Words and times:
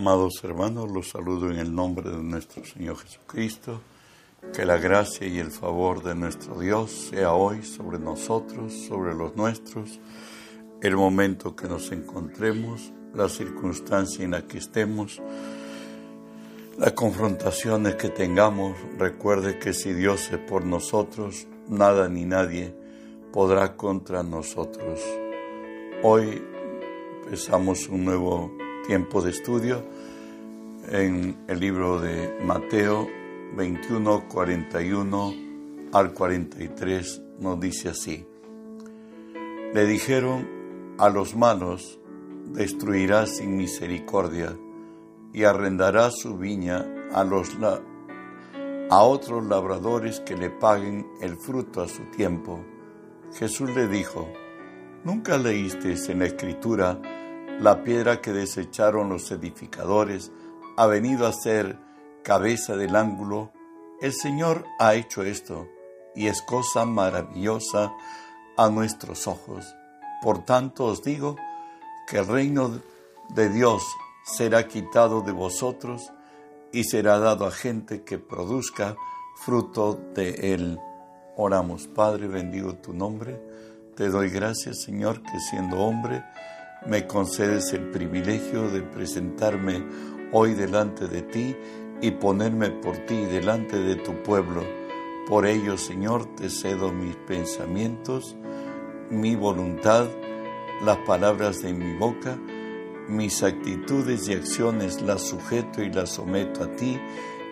Amados 0.00 0.42
hermanos, 0.44 0.90
los 0.90 1.10
saludo 1.10 1.50
en 1.50 1.58
el 1.58 1.74
nombre 1.74 2.08
de 2.08 2.22
nuestro 2.22 2.64
Señor 2.64 2.96
Jesucristo. 2.96 3.82
Que 4.50 4.64
la 4.64 4.78
gracia 4.78 5.26
y 5.26 5.38
el 5.38 5.50
favor 5.50 6.02
de 6.02 6.14
nuestro 6.14 6.58
Dios 6.58 7.10
sea 7.10 7.34
hoy 7.34 7.62
sobre 7.62 7.98
nosotros, 7.98 8.72
sobre 8.88 9.14
los 9.14 9.36
nuestros, 9.36 10.00
el 10.80 10.96
momento 10.96 11.54
que 11.54 11.68
nos 11.68 11.92
encontremos, 11.92 12.94
la 13.12 13.28
circunstancia 13.28 14.24
en 14.24 14.30
la 14.30 14.46
que 14.46 14.56
estemos, 14.56 15.20
las 16.78 16.92
confrontaciones 16.92 17.96
que 17.96 18.08
tengamos. 18.08 18.78
Recuerde 18.96 19.58
que 19.58 19.74
si 19.74 19.92
Dios 19.92 20.30
es 20.32 20.38
por 20.38 20.64
nosotros, 20.64 21.46
nada 21.68 22.08
ni 22.08 22.24
nadie 22.24 22.74
podrá 23.34 23.76
contra 23.76 24.22
nosotros. 24.22 24.98
Hoy 26.02 26.42
empezamos 27.22 27.86
un 27.86 28.06
nuevo 28.06 28.69
tiempo 28.86 29.22
de 29.22 29.30
estudio 29.30 29.82
en 30.88 31.44
el 31.48 31.60
libro 31.60 32.00
de 32.00 32.38
Mateo 32.44 33.08
21, 33.56 34.28
41 34.28 35.34
al 35.92 36.12
43 36.12 37.22
nos 37.40 37.60
dice 37.60 37.90
así. 37.90 38.26
Le 39.74 39.86
dijeron 39.86 40.48
a 40.98 41.08
los 41.08 41.36
malos, 41.36 41.98
destruirá 42.46 43.26
sin 43.26 43.56
misericordia 43.56 44.56
y 45.32 45.44
arrendará 45.44 46.10
su 46.10 46.36
viña 46.36 46.86
a, 47.12 47.24
los 47.24 47.56
a 47.60 49.02
otros 49.02 49.44
labradores 49.46 50.20
que 50.20 50.36
le 50.36 50.50
paguen 50.50 51.06
el 51.20 51.36
fruto 51.36 51.82
a 51.82 51.88
su 51.88 52.02
tiempo. 52.16 52.64
Jesús 53.34 53.70
le 53.74 53.86
dijo, 53.86 54.28
¿nunca 55.04 55.38
leíste 55.38 55.94
en 56.10 56.18
la 56.18 56.26
escritura 56.26 57.00
la 57.60 57.84
piedra 57.84 58.22
que 58.22 58.32
desecharon 58.32 59.10
los 59.10 59.30
edificadores 59.30 60.32
ha 60.78 60.86
venido 60.86 61.26
a 61.26 61.32
ser 61.32 61.78
cabeza 62.24 62.74
del 62.74 62.96
ángulo. 62.96 63.52
El 64.00 64.14
Señor 64.14 64.64
ha 64.78 64.94
hecho 64.94 65.22
esto 65.22 65.68
y 66.14 66.28
es 66.28 66.40
cosa 66.40 66.86
maravillosa 66.86 67.92
a 68.56 68.70
nuestros 68.70 69.26
ojos. 69.26 69.66
Por 70.22 70.44
tanto 70.46 70.86
os 70.86 71.02
digo 71.02 71.36
que 72.08 72.18
el 72.18 72.26
reino 72.26 72.80
de 73.34 73.50
Dios 73.50 73.82
será 74.24 74.66
quitado 74.66 75.20
de 75.20 75.32
vosotros 75.32 76.10
y 76.72 76.84
será 76.84 77.18
dado 77.18 77.46
a 77.46 77.50
gente 77.50 78.04
que 78.04 78.18
produzca 78.18 78.96
fruto 79.44 80.00
de 80.14 80.54
él. 80.54 80.78
Oramos, 81.36 81.88
Padre, 81.88 82.26
bendigo 82.26 82.76
tu 82.76 82.94
nombre. 82.94 83.38
Te 83.96 84.08
doy 84.08 84.30
gracias, 84.30 84.82
Señor, 84.82 85.22
que 85.22 85.38
siendo 85.50 85.78
hombre, 85.78 86.24
me 86.86 87.06
concedes 87.06 87.72
el 87.72 87.90
privilegio 87.90 88.70
de 88.70 88.82
presentarme 88.82 89.84
hoy 90.32 90.54
delante 90.54 91.08
de 91.08 91.22
ti 91.22 91.56
y 92.00 92.10
ponerme 92.12 92.70
por 92.70 92.96
ti 92.98 93.16
delante 93.26 93.78
de 93.78 93.96
tu 93.96 94.22
pueblo. 94.22 94.64
Por 95.28 95.46
ello, 95.46 95.76
Señor, 95.76 96.34
te 96.34 96.48
cedo 96.48 96.90
mis 96.92 97.16
pensamientos, 97.16 98.34
mi 99.10 99.36
voluntad, 99.36 100.08
las 100.82 100.96
palabras 100.98 101.62
de 101.62 101.74
mi 101.74 101.96
boca, 101.98 102.38
mis 103.08 103.42
actitudes 103.42 104.28
y 104.28 104.34
acciones 104.34 105.02
las 105.02 105.22
sujeto 105.22 105.82
y 105.82 105.92
las 105.92 106.10
someto 106.10 106.64
a 106.64 106.76
ti, 106.76 106.98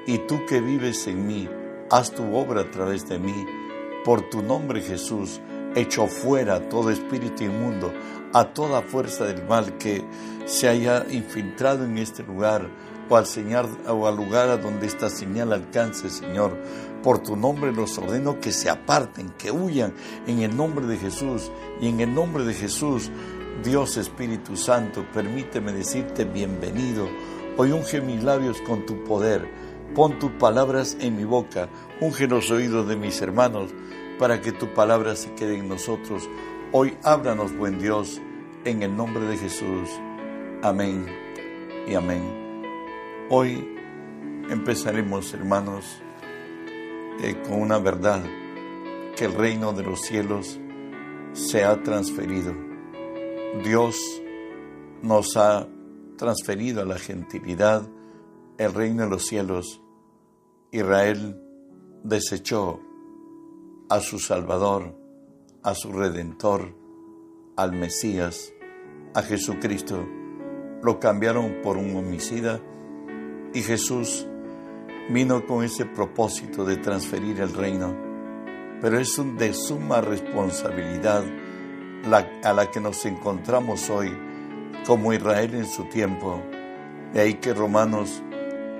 y 0.06 0.18
tú 0.26 0.46
que 0.46 0.60
vives 0.60 1.06
en 1.06 1.26
mí, 1.26 1.48
haz 1.90 2.12
tu 2.12 2.34
obra 2.34 2.62
a 2.62 2.70
través 2.70 3.06
de 3.08 3.18
mí. 3.18 3.44
Por 4.04 4.30
tu 4.30 4.42
nombre, 4.42 4.80
Jesús, 4.80 5.40
echo 5.74 6.06
fuera 6.06 6.68
todo 6.68 6.90
espíritu 6.90 7.44
inmundo, 7.44 7.92
a 8.32 8.44
toda 8.44 8.82
fuerza 8.82 9.24
del 9.24 9.44
mal 9.46 9.78
que 9.78 10.04
se 10.46 10.68
haya 10.68 11.06
infiltrado 11.10 11.84
en 11.84 11.98
este 11.98 12.22
lugar 12.22 12.68
o 13.08 13.16
al, 13.16 13.26
señal, 13.26 13.66
o 13.86 14.06
al 14.06 14.16
lugar 14.16 14.48
a 14.48 14.56
donde 14.58 14.86
esta 14.86 15.08
señal 15.08 15.52
alcance, 15.52 16.10
Señor. 16.10 16.56
Por 17.02 17.20
tu 17.20 17.36
nombre 17.36 17.72
los 17.72 17.96
ordeno 17.98 18.40
que 18.40 18.52
se 18.52 18.68
aparten, 18.68 19.30
que 19.38 19.50
huyan 19.50 19.94
en 20.26 20.40
el 20.40 20.56
nombre 20.56 20.86
de 20.86 20.98
Jesús. 20.98 21.50
Y 21.80 21.88
en 21.88 22.00
el 22.00 22.14
nombre 22.14 22.44
de 22.44 22.54
Jesús, 22.54 23.10
Dios 23.64 23.96
Espíritu 23.96 24.56
Santo, 24.56 25.06
permíteme 25.12 25.72
decirte 25.72 26.24
bienvenido. 26.24 27.08
Hoy 27.56 27.72
unge 27.72 28.00
mis 28.00 28.22
labios 28.22 28.60
con 28.60 28.84
tu 28.84 29.04
poder. 29.04 29.48
Pon 29.94 30.18
tus 30.18 30.32
palabras 30.32 30.96
en 31.00 31.16
mi 31.16 31.24
boca. 31.24 31.68
Unge 32.00 32.26
los 32.26 32.50
oídos 32.50 32.86
de 32.88 32.96
mis 32.96 33.20
hermanos 33.22 33.70
para 34.18 34.40
que 34.40 34.52
tu 34.52 34.74
palabra 34.74 35.14
se 35.16 35.32
quede 35.34 35.56
en 35.58 35.68
nosotros. 35.68 36.28
Hoy 36.72 36.96
ábranos, 37.02 37.56
buen 37.56 37.78
Dios, 37.78 38.20
en 38.64 38.82
el 38.82 38.96
nombre 38.96 39.24
de 39.26 39.36
Jesús. 39.36 39.88
Amén 40.62 41.06
y 41.86 41.94
amén. 41.94 42.22
Hoy 43.30 43.76
empezaremos, 44.50 45.32
hermanos, 45.32 45.84
eh, 47.22 47.36
con 47.46 47.62
una 47.62 47.78
verdad, 47.78 48.22
que 49.16 49.26
el 49.26 49.34
reino 49.34 49.72
de 49.72 49.84
los 49.84 50.00
cielos 50.00 50.58
se 51.32 51.64
ha 51.64 51.82
transferido. 51.82 52.54
Dios 53.64 53.96
nos 55.02 55.36
ha 55.36 55.68
transferido 56.16 56.82
a 56.82 56.84
la 56.84 56.98
gentilidad 56.98 57.88
el 58.58 58.74
reino 58.74 59.04
de 59.04 59.10
los 59.10 59.26
cielos. 59.26 59.80
Israel 60.72 61.40
desechó 62.02 62.80
a 63.90 64.00
su 64.00 64.18
Salvador, 64.18 64.94
a 65.62 65.74
su 65.74 65.92
Redentor, 65.92 66.74
al 67.56 67.72
Mesías, 67.72 68.52
a 69.14 69.22
Jesucristo. 69.22 70.06
Lo 70.82 71.00
cambiaron 71.00 71.62
por 71.62 71.78
un 71.78 71.96
homicida 71.96 72.60
y 73.54 73.62
Jesús 73.62 74.26
vino 75.08 75.46
con 75.46 75.64
ese 75.64 75.86
propósito 75.86 76.64
de 76.66 76.76
transferir 76.76 77.40
el 77.40 77.54
reino. 77.54 77.96
Pero 78.80 78.98
es 78.98 79.20
de 79.38 79.54
suma 79.54 80.02
responsabilidad 80.02 81.24
a 82.44 82.52
la 82.52 82.70
que 82.70 82.80
nos 82.80 83.04
encontramos 83.06 83.88
hoy 83.88 84.12
como 84.86 85.12
Israel 85.14 85.54
en 85.54 85.66
su 85.66 85.84
tiempo. 85.84 86.42
De 87.14 87.20
ahí 87.20 87.34
que 87.34 87.54
Romanos 87.54 88.22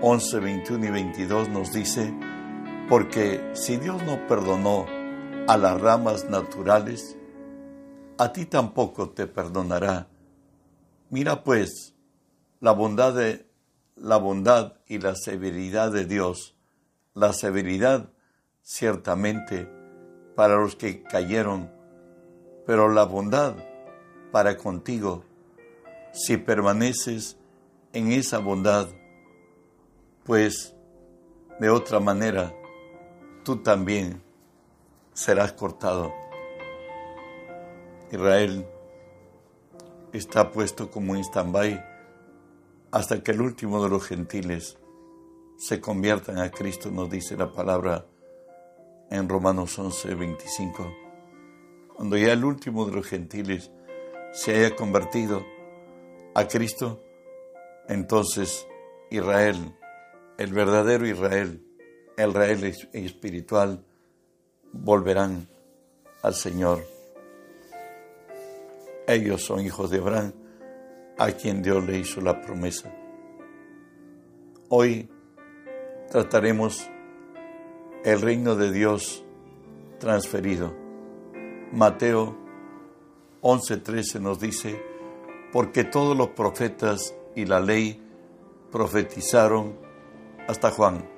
11, 0.02 0.38
21 0.38 0.84
y 0.84 0.90
22 0.90 1.48
nos 1.48 1.72
dice, 1.72 2.14
porque 2.88 3.50
si 3.54 3.78
Dios 3.78 4.02
no 4.04 4.26
perdonó 4.26 4.97
a 5.48 5.56
las 5.56 5.80
ramas 5.80 6.28
naturales, 6.28 7.16
a 8.18 8.34
ti 8.34 8.44
tampoco 8.44 9.08
te 9.08 9.26
perdonará. 9.26 10.06
Mira 11.08 11.42
pues 11.42 11.94
la 12.60 12.72
bondad 12.72 13.14
de 13.14 13.48
la 13.96 14.18
bondad 14.18 14.74
y 14.86 14.98
la 14.98 15.14
severidad 15.14 15.90
de 15.90 16.04
Dios. 16.04 16.54
La 17.14 17.32
severidad 17.32 18.10
ciertamente 18.62 19.66
para 20.36 20.56
los 20.56 20.76
que 20.76 21.02
cayeron, 21.02 21.72
pero 22.66 22.90
la 22.90 23.04
bondad 23.04 23.56
para 24.30 24.58
contigo 24.58 25.24
si 26.12 26.36
permaneces 26.36 27.38
en 27.94 28.12
esa 28.12 28.38
bondad, 28.38 28.86
pues 30.24 30.74
de 31.58 31.70
otra 31.70 32.00
manera 32.00 32.54
tú 33.44 33.62
también 33.62 34.27
serás 35.18 35.52
cortado. 35.52 36.14
Israel 38.12 38.64
está 40.12 40.52
puesto 40.52 40.92
como 40.92 41.16
en 41.16 41.24
stand-by 41.24 41.84
hasta 42.92 43.20
que 43.24 43.32
el 43.32 43.40
último 43.40 43.82
de 43.82 43.90
los 43.90 44.06
gentiles 44.06 44.78
se 45.56 45.80
conviertan 45.80 46.38
a 46.38 46.52
Cristo, 46.52 46.92
nos 46.92 47.10
dice 47.10 47.36
la 47.36 47.50
palabra 47.50 48.06
en 49.10 49.28
Romanos 49.28 49.76
11, 49.76 50.14
25. 50.14 50.92
Cuando 51.96 52.16
ya 52.16 52.32
el 52.32 52.44
último 52.44 52.86
de 52.86 52.92
los 52.92 53.06
gentiles 53.08 53.72
se 54.32 54.54
haya 54.54 54.76
convertido 54.76 55.44
a 56.36 56.46
Cristo, 56.46 57.02
entonces 57.88 58.68
Israel, 59.10 59.76
el 60.38 60.52
verdadero 60.52 61.08
Israel, 61.08 61.66
el 62.16 62.30
Israel 62.30 62.72
espiritual, 62.92 63.84
volverán 64.72 65.48
al 66.22 66.34
Señor. 66.34 66.84
Ellos 69.06 69.42
son 69.42 69.60
hijos 69.60 69.90
de 69.90 69.98
Abraham, 69.98 70.32
a 71.18 71.32
quien 71.32 71.62
Dios 71.62 71.84
le 71.86 71.98
hizo 71.98 72.20
la 72.20 72.40
promesa. 72.42 72.92
Hoy 74.68 75.08
trataremos 76.10 76.88
el 78.04 78.20
reino 78.20 78.54
de 78.54 78.70
Dios 78.70 79.24
transferido. 79.98 80.74
Mateo 81.72 82.36
11:13 83.42 84.20
nos 84.20 84.40
dice, 84.40 84.80
porque 85.52 85.84
todos 85.84 86.16
los 86.16 86.28
profetas 86.30 87.14
y 87.34 87.46
la 87.46 87.60
ley 87.60 88.02
profetizaron 88.70 89.74
hasta 90.46 90.70
Juan. 90.70 91.08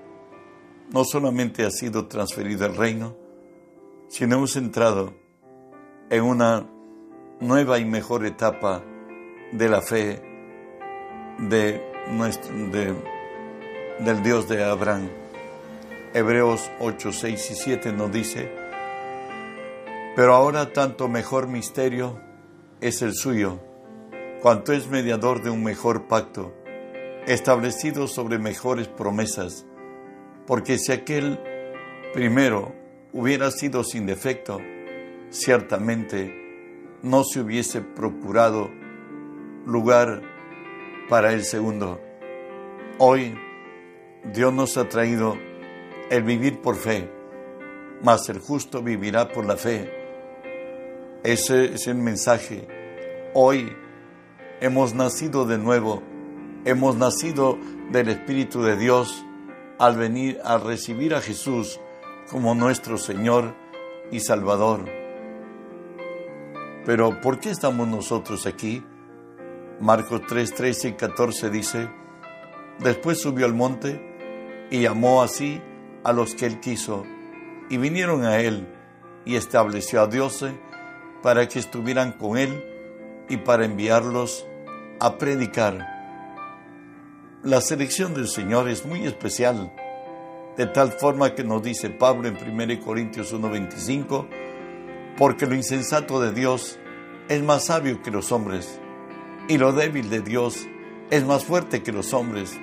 No 0.92 1.04
solamente 1.04 1.64
ha 1.64 1.70
sido 1.70 2.06
transferido 2.06 2.66
el 2.66 2.76
reino, 2.76 3.16
si 4.10 4.26
no 4.26 4.36
hemos 4.36 4.56
entrado 4.56 5.14
en 6.10 6.24
una 6.24 6.66
nueva 7.38 7.78
y 7.78 7.84
mejor 7.84 8.26
etapa 8.26 8.82
de 9.52 9.68
la 9.68 9.80
fe, 9.82 10.20
de 11.38 11.80
del 14.00 14.22
Dios 14.24 14.48
de 14.48 14.64
Abraham. 14.64 15.08
Hebreos 16.12 16.68
8, 16.80 17.12
6 17.12 17.50
y 17.52 17.54
7 17.54 17.92
nos 17.92 18.10
dice, 18.10 18.50
pero 20.16 20.34
ahora 20.34 20.72
tanto 20.72 21.06
mejor 21.06 21.46
misterio 21.46 22.20
es 22.80 23.02
el 23.02 23.14
suyo, 23.14 23.60
cuanto 24.42 24.72
es 24.72 24.88
mediador 24.88 25.40
de 25.40 25.50
un 25.50 25.62
mejor 25.62 26.08
pacto, 26.08 26.52
establecido 27.28 28.08
sobre 28.08 28.40
mejores 28.40 28.88
promesas, 28.88 29.66
porque 30.48 30.78
si 30.78 30.90
aquel 30.90 31.38
primero 32.12 32.79
hubiera 33.12 33.50
sido 33.50 33.84
sin 33.84 34.06
defecto, 34.06 34.60
ciertamente 35.30 36.98
no 37.02 37.24
se 37.24 37.40
hubiese 37.40 37.80
procurado 37.80 38.70
lugar 39.66 40.22
para 41.08 41.32
el 41.32 41.44
segundo. 41.44 42.00
Hoy 42.98 43.36
Dios 44.32 44.52
nos 44.52 44.76
ha 44.76 44.88
traído 44.88 45.36
el 46.10 46.22
vivir 46.22 46.60
por 46.60 46.76
fe, 46.76 47.10
mas 48.02 48.28
el 48.28 48.38
justo 48.38 48.82
vivirá 48.82 49.28
por 49.28 49.44
la 49.46 49.56
fe. 49.56 49.90
Ese 51.22 51.74
es 51.74 51.86
el 51.86 51.96
mensaje. 51.96 52.66
Hoy 53.34 53.72
hemos 54.60 54.94
nacido 54.94 55.46
de 55.46 55.58
nuevo, 55.58 56.02
hemos 56.64 56.96
nacido 56.96 57.58
del 57.90 58.08
Espíritu 58.08 58.62
de 58.62 58.76
Dios 58.76 59.24
al 59.78 59.96
venir 59.96 60.38
a 60.44 60.58
recibir 60.58 61.14
a 61.14 61.20
Jesús 61.20 61.80
como 62.30 62.54
nuestro 62.54 62.96
Señor 62.96 63.54
y 64.12 64.20
Salvador. 64.20 64.88
Pero 66.86 67.20
¿por 67.20 67.40
qué 67.40 67.50
estamos 67.50 67.88
nosotros 67.88 68.46
aquí? 68.46 68.84
Marcos 69.80 70.22
3, 70.28 70.54
13 70.54 70.88
y 70.88 70.92
14 70.92 71.50
dice, 71.50 71.90
después 72.78 73.20
subió 73.20 73.46
al 73.46 73.54
monte 73.54 74.68
y 74.70 74.82
llamó 74.82 75.22
así 75.22 75.60
a 76.04 76.12
los 76.12 76.34
que 76.34 76.46
él 76.46 76.60
quiso, 76.60 77.04
y 77.68 77.76
vinieron 77.78 78.24
a 78.24 78.38
él, 78.38 78.68
y 79.24 79.36
estableció 79.36 80.00
a 80.00 80.06
Dios 80.06 80.44
para 81.22 81.48
que 81.48 81.58
estuvieran 81.58 82.12
con 82.12 82.38
él 82.38 82.64
y 83.28 83.38
para 83.38 83.64
enviarlos 83.64 84.46
a 85.00 85.18
predicar. 85.18 85.86
La 87.42 87.60
selección 87.60 88.14
del 88.14 88.28
Señor 88.28 88.68
es 88.68 88.86
muy 88.86 89.06
especial, 89.06 89.72
de 90.56 90.66
tal 90.66 90.92
forma 90.92 91.34
que 91.34 91.44
nos 91.44 91.62
dice 91.62 91.90
Pablo 91.90 92.28
en 92.28 92.36
1 92.36 92.80
Corintios 92.80 93.32
1:25, 93.32 94.26
porque 95.16 95.46
lo 95.46 95.54
insensato 95.54 96.20
de 96.20 96.32
Dios 96.32 96.78
es 97.28 97.42
más 97.42 97.66
sabio 97.66 98.02
que 98.02 98.10
los 98.10 98.32
hombres, 98.32 98.80
y 99.48 99.58
lo 99.58 99.72
débil 99.72 100.10
de 100.10 100.20
Dios 100.20 100.66
es 101.10 101.24
más 101.24 101.44
fuerte 101.44 101.82
que 101.82 101.92
los 101.92 102.12
hombres. 102.12 102.58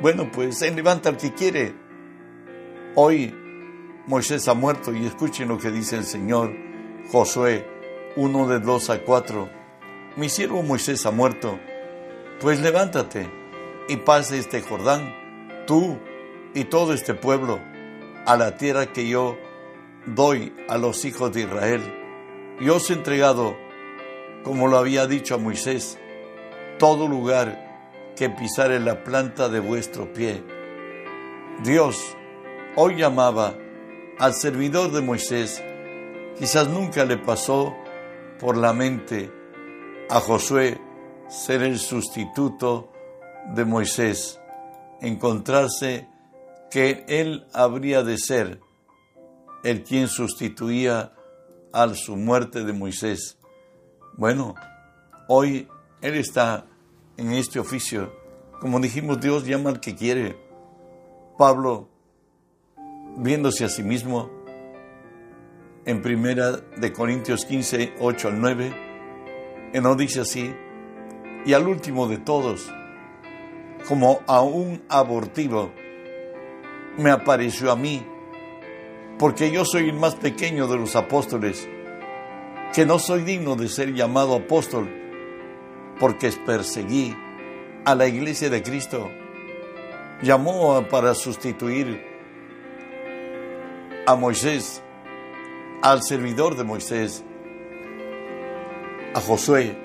Bueno, 0.00 0.30
pues 0.32 0.60
Él 0.62 0.76
levanta 0.76 1.08
al 1.08 1.16
que 1.16 1.32
quiere 1.32 1.84
Hoy 2.96 3.34
Moisés 4.06 4.46
ha 4.46 4.54
muerto 4.54 4.94
y 4.94 5.04
escuchen 5.04 5.48
lo 5.48 5.58
que 5.58 5.72
dice 5.72 5.96
el 5.96 6.04
Señor, 6.04 6.54
Josué 7.10 7.66
1 8.14 8.46
de 8.46 8.60
2 8.60 8.90
a 8.90 9.02
4. 9.02 9.48
Mi 10.14 10.28
siervo 10.28 10.62
Moisés 10.62 11.04
ha 11.04 11.10
muerto, 11.10 11.58
pues 12.40 12.60
levántate 12.60 13.28
y 13.88 13.96
pase 13.96 14.38
este 14.38 14.62
Jordán, 14.62 15.12
tú 15.66 15.98
y 16.54 16.64
todo 16.64 16.94
este 16.94 17.14
pueblo, 17.14 17.60
a 18.26 18.36
la 18.36 18.56
tierra 18.56 18.92
que 18.92 19.08
yo 19.08 19.36
doy 20.06 20.54
a 20.68 20.78
los 20.78 21.04
hijos 21.04 21.32
de 21.32 21.42
Israel. 21.42 21.82
Y 22.60 22.68
os 22.68 22.88
he 22.90 22.94
entregado, 22.94 23.56
como 24.44 24.68
lo 24.68 24.78
había 24.78 25.06
dicho 25.06 25.34
a 25.34 25.38
Moisés, 25.38 25.98
todo 26.78 27.08
lugar 27.08 28.12
que 28.16 28.30
pisare 28.30 28.78
la 28.78 29.02
planta 29.02 29.48
de 29.48 29.60
vuestro 29.60 30.12
pie. 30.12 30.42
Dios 31.62 32.16
hoy 32.76 32.96
llamaba 32.96 33.54
al 34.18 34.34
servidor 34.34 34.92
de 34.92 35.00
Moisés, 35.00 35.62
quizás 36.38 36.68
nunca 36.68 37.04
le 37.04 37.16
pasó 37.16 37.74
por 38.38 38.56
la 38.56 38.72
mente 38.72 39.32
a 40.08 40.20
Josué 40.20 40.80
ser 41.28 41.62
el 41.62 41.78
sustituto 41.78 42.92
de 43.54 43.64
Moisés, 43.64 44.40
encontrarse 45.00 46.08
que 46.74 47.04
él 47.06 47.46
habría 47.52 48.02
de 48.02 48.18
ser 48.18 48.58
el 49.62 49.84
quien 49.84 50.08
sustituía 50.08 51.12
a 51.72 51.94
su 51.94 52.16
muerte 52.16 52.64
de 52.64 52.72
Moisés. 52.72 53.38
Bueno, 54.16 54.56
hoy 55.28 55.68
él 56.00 56.16
está 56.16 56.66
en 57.16 57.30
este 57.30 57.60
oficio. 57.60 58.12
Como 58.60 58.80
dijimos, 58.80 59.20
Dios 59.20 59.46
llama 59.46 59.70
al 59.70 59.78
que 59.78 59.94
quiere. 59.94 60.36
Pablo 61.38 61.90
viéndose 63.18 63.64
a 63.64 63.68
sí 63.68 63.84
mismo, 63.84 64.28
en 65.84 66.02
primera 66.02 66.56
de 66.56 66.92
Corintios 66.92 67.44
15, 67.44 67.94
8 68.00 68.28
al 68.28 68.40
9, 68.40 69.70
él 69.74 69.80
nos 69.84 69.96
dice 69.96 70.22
así, 70.22 70.52
y 71.46 71.52
al 71.52 71.68
último 71.68 72.08
de 72.08 72.18
todos, 72.18 72.68
como 73.86 74.22
a 74.26 74.42
un 74.42 74.82
abortivo, 74.88 75.72
me 76.96 77.10
apareció 77.10 77.72
a 77.72 77.76
mí, 77.76 78.04
porque 79.18 79.50
yo 79.50 79.64
soy 79.64 79.88
el 79.88 79.96
más 79.96 80.14
pequeño 80.14 80.66
de 80.66 80.76
los 80.76 80.96
apóstoles, 80.96 81.68
que 82.72 82.86
no 82.86 82.98
soy 82.98 83.22
digno 83.22 83.56
de 83.56 83.68
ser 83.68 83.94
llamado 83.94 84.34
apóstol, 84.34 84.88
porque 85.98 86.30
perseguí 86.44 87.16
a 87.84 87.94
la 87.94 88.06
iglesia 88.06 88.50
de 88.50 88.62
Cristo. 88.62 89.10
Llamó 90.22 90.86
para 90.88 91.14
sustituir 91.14 92.04
a 94.06 94.14
Moisés, 94.14 94.82
al 95.82 96.02
servidor 96.02 96.56
de 96.56 96.64
Moisés, 96.64 97.24
a 99.14 99.20
Josué, 99.20 99.76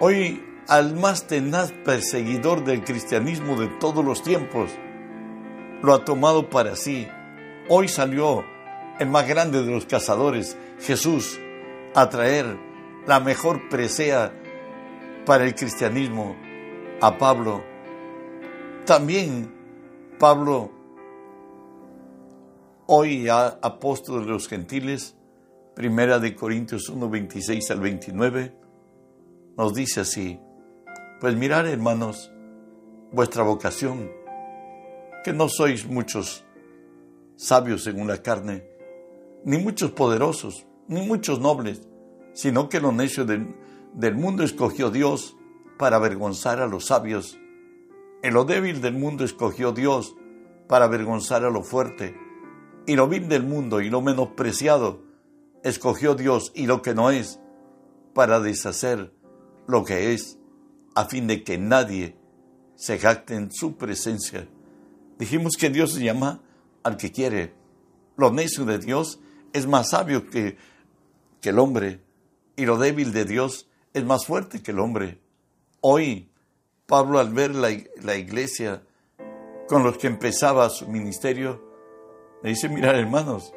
hoy 0.00 0.44
al 0.66 0.94
más 0.94 1.26
tenaz 1.26 1.72
perseguidor 1.84 2.64
del 2.64 2.84
cristianismo 2.84 3.56
de 3.56 3.68
todos 3.68 4.04
los 4.04 4.22
tiempos, 4.22 4.70
lo 5.82 5.94
ha 5.94 6.04
tomado 6.04 6.50
para 6.50 6.76
sí. 6.76 7.08
Hoy 7.68 7.88
salió 7.88 8.44
el 8.98 9.08
más 9.08 9.28
grande 9.28 9.62
de 9.62 9.70
los 9.70 9.86
cazadores, 9.86 10.56
Jesús, 10.80 11.38
a 11.94 12.08
traer 12.08 12.58
la 13.06 13.20
mejor 13.20 13.68
presea 13.68 14.32
para 15.26 15.44
el 15.44 15.54
cristianismo 15.54 16.36
a 17.00 17.16
Pablo. 17.18 17.62
También 18.84 19.54
Pablo 20.18 20.78
Hoy 22.90 23.28
apóstol 23.28 24.24
de 24.24 24.30
los 24.30 24.48
gentiles, 24.48 25.14
primera 25.74 26.18
de 26.18 26.34
Corintios 26.34 26.88
1, 26.88 27.10
26 27.10 27.70
al 27.70 27.80
29, 27.80 28.56
nos 29.58 29.74
dice 29.74 30.00
así, 30.00 30.40
pues 31.20 31.36
mirad 31.36 31.68
hermanos, 31.68 32.32
vuestra 33.12 33.42
vocación, 33.42 34.10
que 35.28 35.34
no 35.34 35.50
sois 35.50 35.86
muchos 35.86 36.42
sabios 37.36 37.84
según 37.84 38.08
la 38.08 38.22
carne, 38.22 38.64
ni 39.44 39.58
muchos 39.58 39.90
poderosos, 39.90 40.66
ni 40.86 41.06
muchos 41.06 41.38
nobles, 41.38 41.82
sino 42.32 42.70
que 42.70 42.80
lo 42.80 42.92
necio 42.92 43.26
del, 43.26 43.54
del 43.92 44.14
mundo 44.14 44.42
escogió 44.42 44.90
Dios 44.90 45.36
para 45.78 45.96
avergonzar 45.96 46.62
a 46.62 46.66
los 46.66 46.86
sabios. 46.86 47.38
En 48.22 48.32
lo 48.32 48.46
débil 48.46 48.80
del 48.80 48.94
mundo 48.94 49.22
escogió 49.22 49.72
Dios 49.72 50.16
para 50.66 50.86
avergonzar 50.86 51.44
a 51.44 51.50
lo 51.50 51.62
fuerte 51.62 52.16
y 52.86 52.96
lo 52.96 53.06
vil 53.06 53.28
del 53.28 53.42
mundo 53.42 53.82
y 53.82 53.90
lo 53.90 54.00
menospreciado 54.00 55.02
escogió 55.62 56.14
Dios 56.14 56.52
y 56.54 56.64
lo 56.64 56.80
que 56.80 56.94
no 56.94 57.10
es 57.10 57.38
para 58.14 58.40
deshacer 58.40 59.12
lo 59.66 59.84
que 59.84 60.14
es, 60.14 60.38
a 60.94 61.04
fin 61.04 61.26
de 61.26 61.44
que 61.44 61.58
nadie 61.58 62.16
se 62.76 62.98
jacte 62.98 63.34
en 63.34 63.52
su 63.52 63.76
presencia. 63.76 64.48
Dijimos 65.18 65.54
que 65.58 65.70
Dios 65.70 65.94
llama 65.98 66.40
al 66.82 66.96
que 66.96 67.10
quiere. 67.10 67.52
Lo 68.16 68.30
necio 68.30 68.64
de 68.64 68.78
Dios 68.78 69.20
es 69.52 69.66
más 69.66 69.90
sabio 69.90 70.28
que, 70.28 70.56
que 71.40 71.50
el 71.50 71.58
hombre 71.58 72.00
y 72.56 72.66
lo 72.66 72.78
débil 72.78 73.12
de 73.12 73.24
Dios 73.24 73.68
es 73.94 74.04
más 74.04 74.26
fuerte 74.26 74.62
que 74.62 74.70
el 74.70 74.80
hombre. 74.80 75.20
Hoy, 75.80 76.30
Pablo 76.86 77.18
al 77.18 77.32
ver 77.32 77.54
la, 77.54 77.68
la 78.02 78.16
iglesia 78.16 78.82
con 79.68 79.82
los 79.82 79.98
que 79.98 80.06
empezaba 80.06 80.68
su 80.70 80.88
ministerio, 80.88 81.62
me 82.42 82.50
dice, 82.50 82.68
mirar 82.68 82.94
hermanos, 82.94 83.52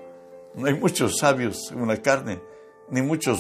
no 0.56 0.68
hay 0.68 0.74
muchos 0.74 1.18
sabios 1.18 1.72
en 1.72 1.88
la 1.88 1.98
carne, 1.98 2.42
ni 2.90 3.02
muchos 3.02 3.40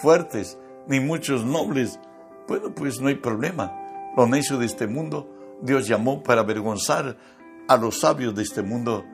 fuertes, 0.00 0.58
ni 0.86 1.00
muchos 1.00 1.44
nobles. 1.44 1.98
Bueno, 2.46 2.74
pues 2.74 3.00
no 3.00 3.08
hay 3.08 3.16
problema. 3.16 4.12
Lo 4.16 4.26
necio 4.26 4.58
de 4.58 4.66
este 4.66 4.86
mundo, 4.86 5.28
Dios 5.60 5.86
llamó 5.86 6.22
para 6.22 6.40
avergonzar 6.40 7.16
a 7.68 7.76
los 7.76 8.00
sabios 8.00 8.34
de 8.34 8.42
este 8.42 8.62
mundo. 8.62 9.04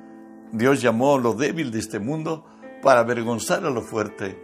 Dios 0.53 0.81
llamó 0.81 1.17
a 1.17 1.19
lo 1.19 1.35
débil 1.35 1.71
de 1.71 1.81
este 1.81 1.99
mundo 1.99 2.47
para 2.83 3.01
avergonzar 3.01 3.65
a 3.67 3.71
lo 3.71 3.83
fuerte. 3.83 4.41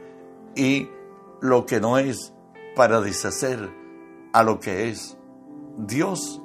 Y 0.57 0.89
lo 1.41 1.65
que 1.65 1.81
no 1.81 1.97
es 1.97 2.35
para 2.75 3.01
deshacer 3.01 3.71
a 4.33 4.43
lo 4.43 4.59
que 4.59 4.91
es. 4.91 5.17
Dios 5.79 6.43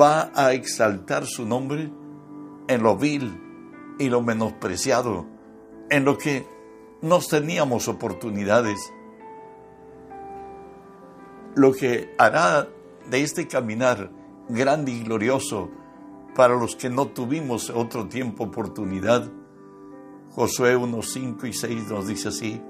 va 0.00 0.30
a 0.34 0.52
exaltar 0.52 1.26
su 1.26 1.46
nombre 1.46 1.90
en 2.68 2.82
lo 2.82 2.96
vil 2.96 3.40
y 3.98 4.08
lo 4.08 4.22
menospreciado, 4.22 5.26
en 5.90 6.04
lo 6.04 6.18
que 6.18 6.46
nos 7.00 7.28
teníamos 7.28 7.88
oportunidades. 7.88 8.78
Lo 11.54 11.72
que 11.72 12.14
hará 12.18 12.68
de 13.10 13.22
este 13.22 13.46
caminar 13.46 14.10
grande 14.48 14.92
y 14.92 15.04
glorioso 15.04 15.70
para 16.34 16.54
los 16.54 16.76
que 16.76 16.88
no 16.88 17.08
tuvimos 17.08 17.70
otro 17.70 18.08
tiempo 18.08 18.44
oportunidad. 18.44 19.30
Josué 20.30 20.76
1, 20.76 21.02
5 21.02 21.46
y 21.46 21.52
6 21.52 21.88
nos 21.88 22.06
dice 22.06 22.28
así, 22.28 22.62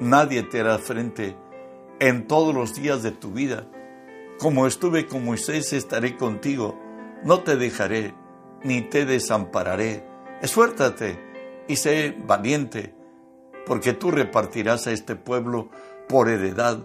nadie 0.00 0.42
te 0.42 0.60
hará 0.60 0.78
frente 0.78 1.36
en 1.98 2.26
todos 2.26 2.54
los 2.54 2.74
días 2.74 3.02
de 3.02 3.10
tu 3.10 3.30
vida. 3.30 3.66
Como 4.38 4.66
estuve 4.66 5.06
con 5.06 5.24
Moisés, 5.24 5.72
estaré 5.72 6.16
contigo, 6.16 6.78
no 7.24 7.40
te 7.40 7.56
dejaré, 7.56 8.14
ni 8.62 8.82
te 8.82 9.06
desampararé. 9.06 10.06
Esfuérzate 10.42 11.18
y 11.68 11.76
sé 11.76 12.14
valiente, 12.26 12.94
porque 13.64 13.94
tú 13.94 14.10
repartirás 14.10 14.86
a 14.86 14.92
este 14.92 15.16
pueblo 15.16 15.70
por 16.08 16.28
heredad 16.28 16.84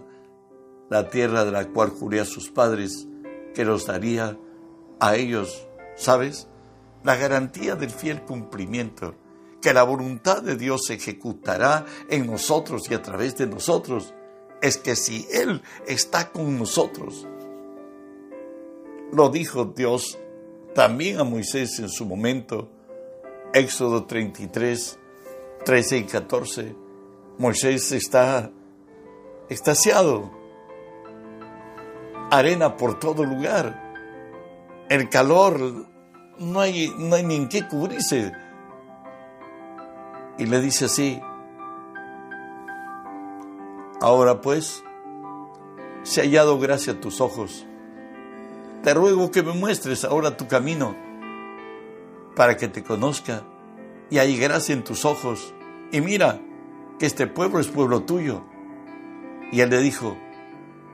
la 0.88 1.10
tierra 1.10 1.44
de 1.44 1.52
la 1.52 1.66
cual 1.66 1.90
juré 1.90 2.20
a 2.20 2.24
sus 2.24 2.50
padres 2.50 3.06
que 3.54 3.64
los 3.64 3.86
daría 3.86 4.38
a 4.98 5.16
ellos 5.16 5.66
¿Sabes? 6.00 6.48
La 7.04 7.14
garantía 7.16 7.76
del 7.76 7.90
fiel 7.90 8.22
cumplimiento, 8.22 9.16
que 9.60 9.74
la 9.74 9.82
voluntad 9.82 10.42
de 10.42 10.56
Dios 10.56 10.86
se 10.86 10.94
ejecutará 10.94 11.84
en 12.08 12.26
nosotros 12.26 12.90
y 12.90 12.94
a 12.94 13.02
través 13.02 13.36
de 13.36 13.46
nosotros, 13.46 14.14
es 14.62 14.78
que 14.78 14.96
si 14.96 15.28
Él 15.30 15.60
está 15.86 16.30
con 16.30 16.58
nosotros, 16.58 17.28
lo 19.12 19.28
dijo 19.28 19.66
Dios 19.66 20.18
también 20.74 21.20
a 21.20 21.24
Moisés 21.24 21.78
en 21.80 21.90
su 21.90 22.06
momento, 22.06 22.70
Éxodo 23.52 24.06
33, 24.06 24.98
13 25.66 25.98
y 25.98 26.04
14, 26.04 26.74
Moisés 27.36 27.92
está 27.92 28.50
extasiado, 29.50 30.30
arena 32.30 32.78
por 32.78 32.98
todo 32.98 33.22
lugar, 33.22 33.90
el 34.88 35.10
calor 35.10 35.89
no 36.40 36.60
hay, 36.60 36.92
no 36.96 37.14
hay 37.14 37.22
ni 37.22 37.36
en 37.36 37.48
qué 37.48 37.68
cubrirse. 37.68 38.32
Y 40.38 40.46
le 40.46 40.60
dice 40.60 40.86
así, 40.86 41.20
ahora 44.00 44.40
pues, 44.40 44.82
se 46.02 46.20
ha 46.20 46.24
hallado 46.24 46.58
gracia 46.58 46.94
a 46.94 47.00
tus 47.00 47.20
ojos. 47.20 47.66
Te 48.82 48.94
ruego 48.94 49.30
que 49.30 49.42
me 49.42 49.52
muestres 49.52 50.04
ahora 50.04 50.38
tu 50.38 50.48
camino 50.48 50.96
para 52.34 52.56
que 52.56 52.68
te 52.68 52.82
conozca 52.82 53.42
y 54.08 54.16
hay 54.16 54.38
gracia 54.38 54.72
en 54.72 54.82
tus 54.82 55.04
ojos. 55.04 55.52
Y 55.92 56.00
mira 56.00 56.40
que 56.98 57.04
este 57.04 57.26
pueblo 57.26 57.60
es 57.60 57.68
pueblo 57.68 58.04
tuyo. 58.04 58.42
Y 59.52 59.60
él 59.60 59.68
le 59.68 59.80
dijo, 59.80 60.16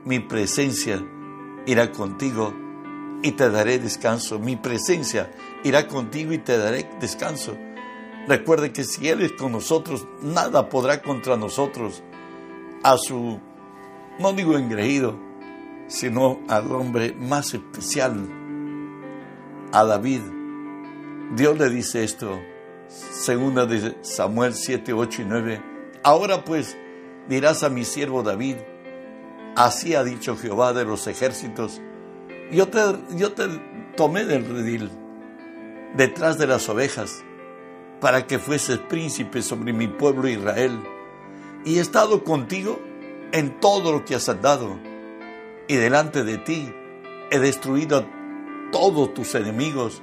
mi 0.03 0.19
presencia 0.19 1.01
irá 1.65 1.93
contigo 1.93 2.53
y 3.23 3.31
te 3.31 3.49
daré 3.49 3.79
descanso. 3.79 4.39
Mi 4.39 4.55
presencia 4.55 5.31
irá 5.63 5.87
contigo 5.87 6.33
y 6.33 6.37
te 6.37 6.57
daré 6.57 6.89
descanso. 6.99 7.57
Recuerde 8.27 8.73
que 8.73 8.83
si 8.83 9.07
Él 9.07 9.21
es 9.21 9.31
con 9.33 9.53
nosotros, 9.53 10.05
nada 10.21 10.69
podrá 10.69 11.01
contra 11.01 11.37
nosotros. 11.37 12.03
A 12.83 12.97
su, 12.97 13.39
no 14.19 14.33
digo 14.33 14.57
engreído, 14.57 15.17
sino 15.87 16.39
al 16.47 16.71
hombre 16.71 17.13
más 17.13 17.53
especial, 17.53 18.27
a 19.71 19.83
David. 19.85 20.21
Dios 21.35 21.57
le 21.57 21.69
dice 21.69 22.03
esto, 22.03 22.39
segunda 22.87 23.65
de 23.65 23.97
Samuel 24.01 24.53
7, 24.53 24.93
8 24.93 25.21
y 25.21 25.25
9. 25.25 25.61
Ahora 26.03 26.43
pues 26.43 26.77
dirás 27.27 27.63
a 27.63 27.69
mi 27.69 27.83
siervo 27.83 28.23
David, 28.23 28.57
así 29.55 29.95
ha 29.95 30.03
dicho 30.03 30.37
Jehová 30.37 30.73
de 30.73 30.85
los 30.85 31.07
ejércitos, 31.07 31.81
yo 32.51 32.67
te, 32.67 32.79
yo 33.15 33.33
te 33.33 33.47
tomé 33.95 34.23
del 34.25 34.45
redil, 34.45 34.89
detrás 35.95 36.37
de 36.37 36.47
las 36.47 36.69
ovejas, 36.69 37.23
para 37.99 38.27
que 38.27 38.39
fueses 38.39 38.77
príncipe 38.77 39.41
sobre 39.41 39.73
mi 39.73 39.87
pueblo 39.87 40.27
Israel. 40.27 40.79
Y 41.65 41.77
he 41.77 41.81
estado 41.81 42.23
contigo 42.23 42.79
en 43.31 43.59
todo 43.59 43.91
lo 43.91 44.05
que 44.05 44.15
has 44.15 44.29
andado. 44.29 44.77
Y 45.67 45.75
delante 45.75 46.23
de 46.23 46.37
ti 46.37 46.73
he 47.31 47.39
destruido 47.39 47.97
a 47.97 48.05
todos 48.71 49.13
tus 49.13 49.35
enemigos 49.35 50.01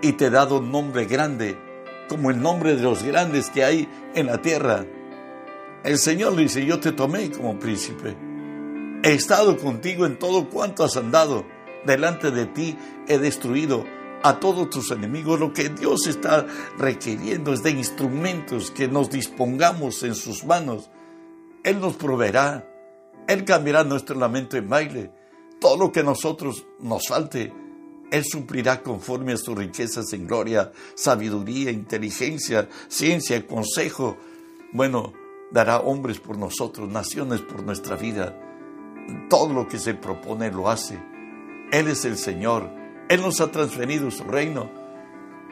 y 0.00 0.12
te 0.12 0.26
he 0.26 0.30
dado 0.30 0.58
un 0.58 0.70
nombre 0.70 1.04
grande, 1.04 1.58
como 2.08 2.30
el 2.30 2.40
nombre 2.40 2.76
de 2.76 2.82
los 2.82 3.02
grandes 3.02 3.50
que 3.50 3.64
hay 3.64 3.88
en 4.14 4.26
la 4.26 4.40
tierra. 4.40 4.86
El 5.82 5.98
Señor 5.98 6.32
le 6.32 6.42
dice, 6.42 6.64
yo 6.64 6.80
te 6.80 6.92
tomé 6.92 7.30
como 7.30 7.58
príncipe. 7.58 8.16
He 9.02 9.12
estado 9.12 9.58
contigo 9.58 10.06
en 10.06 10.18
todo 10.18 10.48
cuanto 10.48 10.84
has 10.84 10.96
andado 10.96 11.44
delante 11.86 12.30
de 12.30 12.46
ti 12.46 12.76
he 13.08 13.18
destruido 13.18 13.84
a 14.22 14.40
todos 14.40 14.70
tus 14.70 14.90
enemigos. 14.90 15.38
Lo 15.38 15.52
que 15.52 15.68
Dios 15.68 16.06
está 16.06 16.46
requiriendo 16.78 17.52
es 17.52 17.62
de 17.62 17.70
instrumentos 17.70 18.70
que 18.70 18.88
nos 18.88 19.10
dispongamos 19.10 20.02
en 20.02 20.14
sus 20.14 20.44
manos. 20.44 20.90
Él 21.62 21.80
nos 21.80 21.94
proveerá. 21.94 22.68
Él 23.28 23.44
cambiará 23.44 23.84
nuestro 23.84 24.18
lamento 24.18 24.56
en 24.56 24.68
baile. 24.68 25.10
Todo 25.60 25.76
lo 25.76 25.92
que 25.92 26.00
a 26.00 26.04
nosotros 26.04 26.66
nos 26.80 27.08
falte, 27.08 27.52
Él 28.10 28.24
suplirá 28.24 28.82
conforme 28.82 29.32
a 29.32 29.36
sus 29.36 29.56
riquezas 29.56 30.12
en 30.12 30.26
gloria, 30.26 30.72
sabiduría, 30.94 31.70
inteligencia, 31.70 32.68
ciencia, 32.88 33.46
consejo. 33.46 34.18
Bueno, 34.72 35.12
dará 35.50 35.80
hombres 35.80 36.18
por 36.18 36.36
nosotros, 36.36 36.88
naciones 36.88 37.40
por 37.40 37.62
nuestra 37.62 37.96
vida. 37.96 38.38
Todo 39.30 39.52
lo 39.52 39.68
que 39.68 39.78
se 39.78 39.94
propone 39.94 40.50
lo 40.50 40.68
hace 40.68 41.13
él 41.72 41.88
es 41.88 42.04
el 42.04 42.16
Señor. 42.16 42.70
Él 43.08 43.20
nos 43.20 43.40
ha 43.40 43.50
transferido 43.50 44.10
su 44.10 44.24
reino. 44.24 44.70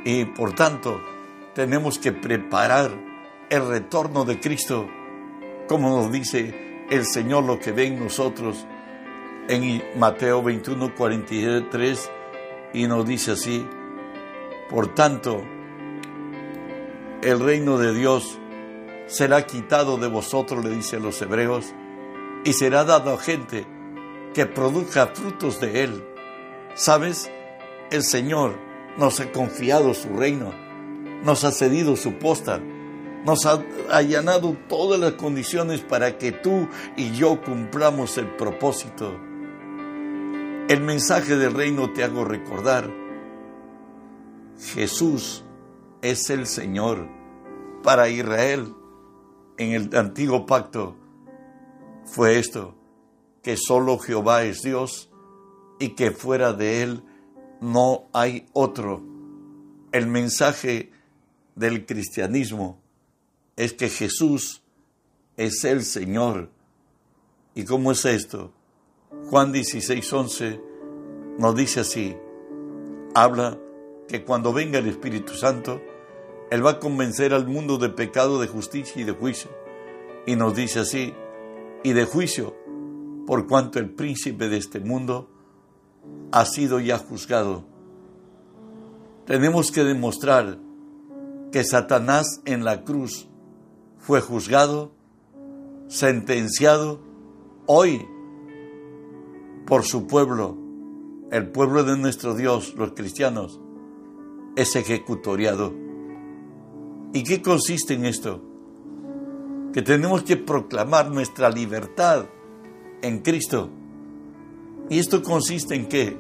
Y 0.05 0.25
por 0.25 0.55
tanto, 0.55 1.01
tenemos 1.55 1.99
que 1.99 2.13
preparar 2.13 2.91
el 3.51 3.69
retorno 3.69 4.25
de 4.25 4.41
Cristo, 4.41 4.89
como 5.69 5.91
nos 5.91 6.11
dice 6.11 6.87
el 6.91 7.05
Señor 7.05 7.45
lo 7.45 7.59
que 7.59 7.73
ve 7.73 7.87
en 7.87 7.99
nosotros 7.99 8.67
en 9.49 9.83
Mateo 9.99 10.43
21, 10.43 10.95
43, 10.95 12.11
y 12.75 12.87
nos 12.87 13.07
dice 13.07 13.33
así, 13.33 13.67
por 14.71 14.95
tanto, 14.95 15.43
el 17.23 17.41
reino 17.41 17.79
de 17.79 17.93
Dios 17.93 18.39
será 19.07 19.47
quitado 19.47 19.99
de 19.99 20.09
vosotros, 20.09 20.65
le 20.65 20.71
dice 20.71 20.97
a 20.97 21.01
los 21.01 21.21
hebreos, 21.21 21.75
y 22.45 22.53
será 22.55 22.85
dado 22.85 23.13
a 23.13 23.19
gente 23.19 23.67
que 24.33 24.47
produzca 24.47 25.09
frutos 25.09 25.61
de 25.61 25.85
él. 25.85 26.05
¿Sabes? 26.75 27.31
El 27.91 28.03
Señor 28.03 28.55
nos 28.97 29.21
ha 29.21 29.31
confiado 29.33 29.95
su 29.95 30.09
reino, 30.17 30.53
nos 31.25 31.45
ha 31.45 31.53
cedido 31.53 31.97
su 31.97 32.15
posta, 32.15 32.61
nos 33.25 33.47
ha 33.47 33.63
allanado 33.91 34.57
todas 34.69 34.99
las 34.99 35.13
condiciones 35.13 35.81
para 35.81 36.19
que 36.19 36.33
tú 36.33 36.69
y 36.97 37.13
yo 37.13 37.41
cumplamos 37.43 38.17
el 38.19 38.29
propósito. 38.37 39.21
El 40.69 40.81
mensaje 40.81 41.37
del 41.37 41.55
reino 41.55 41.93
te 41.93 42.05
hago 42.05 42.25
recordar. 42.25 42.91
Jesús 44.75 45.45
es 46.01 46.31
el 46.31 46.47
Señor 46.47 47.09
para 47.83 48.09
Israel. 48.09 48.75
En 49.59 49.73
el 49.73 49.97
antiguo 49.97 50.47
pacto 50.47 50.97
fue 52.05 52.39
esto 52.39 52.82
que 53.43 53.57
solo 53.57 53.99
Jehová 53.99 54.45
es 54.45 54.63
Dios 54.63 55.11
y 55.79 55.91
que 55.91 56.11
fuera 56.13 56.53
de 56.53 56.83
Él 56.83 57.03
no 57.61 58.05
hay 58.13 58.47
otro. 58.53 59.03
El 59.91 60.07
mensaje 60.07 60.91
del 61.55 61.85
cristianismo 61.87 62.81
es 63.57 63.73
que 63.73 63.89
Jesús 63.89 64.63
es 65.37 65.65
el 65.65 65.85
Señor. 65.85 66.51
¿Y 67.55 67.65
cómo 67.65 67.93
es 67.93 68.05
esto? 68.05 68.53
Juan 69.29 69.53
16, 69.53 70.13
11 70.13 70.61
nos 71.39 71.57
dice 71.57 71.81
así, 71.81 72.17
habla 73.15 73.59
que 74.09 74.25
cuando 74.25 74.53
venga 74.53 74.79
el 74.79 74.89
Espíritu 74.89 75.35
Santo, 75.35 75.81
Él 76.51 76.65
va 76.65 76.73
a 76.73 76.81
convencer 76.81 77.33
al 77.35 77.47
mundo 77.47 77.79
de 77.79 77.89
pecado, 77.89 78.41
de 78.41 78.47
justicia 78.47 79.01
y 79.01 79.05
de 79.05 79.13
juicio. 79.13 79.51
Y 80.27 80.37
nos 80.37 80.55
dice 80.55 80.81
así, 80.81 81.15
y 81.83 81.93
de 81.93 82.05
juicio, 82.05 82.55
por 83.33 83.47
cuanto 83.47 83.79
el 83.79 83.89
príncipe 83.89 84.51
de 84.51 84.59
este 84.59 84.79
mundo 84.79 85.31
ha 86.33 86.45
sido 86.45 86.81
ya 86.81 86.99
juzgado. 86.99 87.65
Tenemos 89.25 89.73
que 89.73 89.85
demostrar 89.85 90.59
que 91.51 91.65
Satanás 91.65 92.43
en 92.45 92.63
la 92.63 92.85
cruz 92.85 93.31
fue 93.97 94.21
juzgado, 94.21 94.93
sentenciado 95.89 97.01
hoy 97.65 98.07
por 99.67 99.85
su 99.85 100.07
pueblo, 100.07 100.59
el 101.31 101.49
pueblo 101.53 101.85
de 101.85 101.97
nuestro 101.97 102.35
Dios, 102.35 102.75
los 102.77 102.93
cristianos, 102.93 103.63
es 104.57 104.77
ejecutoriado. 104.77 105.73
¿Y 107.15 107.25
qué 107.25 107.41
consiste 107.41 107.95
en 107.95 108.05
esto? 108.05 108.43
Que 109.73 109.81
tenemos 109.81 110.23
que 110.23 110.37
proclamar 110.37 111.11
nuestra 111.11 111.49
libertad 111.49 112.27
en 113.03 113.19
Cristo. 113.21 113.71
¿Y 114.89 114.99
esto 114.99 115.23
consiste 115.23 115.75
en 115.75 115.87
qué? 115.87 116.17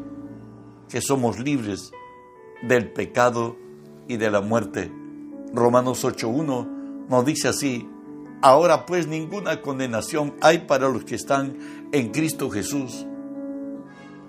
Que 0.88 1.00
somos 1.00 1.38
libres 1.38 1.92
del 2.62 2.92
pecado 2.92 3.56
y 4.08 4.16
de 4.16 4.30
la 4.30 4.40
muerte. 4.40 4.92
Romanos 5.52 6.04
8.1 6.04 7.08
nos 7.08 7.24
dice 7.24 7.48
así, 7.48 7.88
ahora 8.40 8.86
pues 8.86 9.06
ninguna 9.06 9.60
condenación 9.60 10.34
hay 10.40 10.60
para 10.66 10.88
los 10.88 11.04
que 11.04 11.14
están 11.14 11.88
en 11.92 12.10
Cristo 12.10 12.50
Jesús 12.50 13.06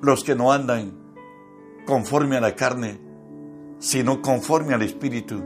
los 0.04 0.24
que 0.26 0.36
no 0.36 0.52
andan 0.52 0.92
conforme 1.86 2.36
a 2.36 2.42
la 2.42 2.56
carne, 2.56 3.00
sino 3.80 4.22
conforme 4.22 4.74
al 4.74 4.82
Espíritu. 4.82 5.42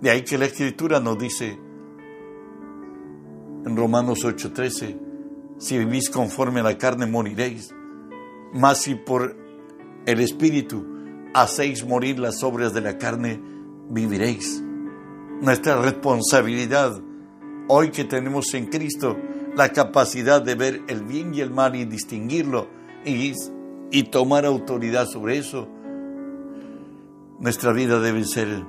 De 0.00 0.10
ahí 0.10 0.22
que 0.22 0.36
la 0.36 0.46
Escritura 0.46 0.98
nos 0.98 1.16
dice 1.16 1.56
en 3.64 3.76
Romanos 3.76 4.24
8:13, 4.24 5.05
si 5.58 5.78
vivís 5.78 6.10
conforme 6.10 6.60
a 6.60 6.64
la 6.64 6.78
carne 6.78 7.06
moriréis, 7.06 7.74
mas 8.52 8.82
si 8.82 8.94
por 8.94 9.36
el 10.06 10.20
Espíritu 10.20 10.84
hacéis 11.34 11.84
morir 11.84 12.18
las 12.18 12.42
obras 12.42 12.72
de 12.72 12.80
la 12.80 12.98
carne, 12.98 13.40
viviréis. 13.90 14.62
Nuestra 15.40 15.80
responsabilidad, 15.80 17.00
hoy 17.68 17.90
que 17.90 18.04
tenemos 18.04 18.54
en 18.54 18.66
Cristo 18.66 19.16
la 19.54 19.70
capacidad 19.70 20.42
de 20.42 20.54
ver 20.54 20.82
el 20.88 21.02
bien 21.02 21.34
y 21.34 21.40
el 21.40 21.50
mal 21.50 21.76
y 21.76 21.84
distinguirlo, 21.84 22.68
y, 23.04 24.02
tomar 24.10 24.44
autoridad 24.44 25.06
sobre 25.06 25.38
eso. 25.38 25.68
Nuestra 27.38 27.72
vida 27.72 28.00
debe 28.00 28.24
ser 28.24 28.64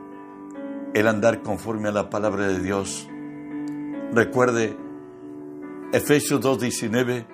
el 0.93 1.07
andar 1.07 1.41
conforme 1.41 1.89
a 1.89 1.91
la 1.91 2.09
palabra 2.09 2.47
de 2.47 2.59
Dios. 2.59 3.07
Recuerde, 4.13 4.77
Efesios 5.93 6.41
2.19, 6.41 7.25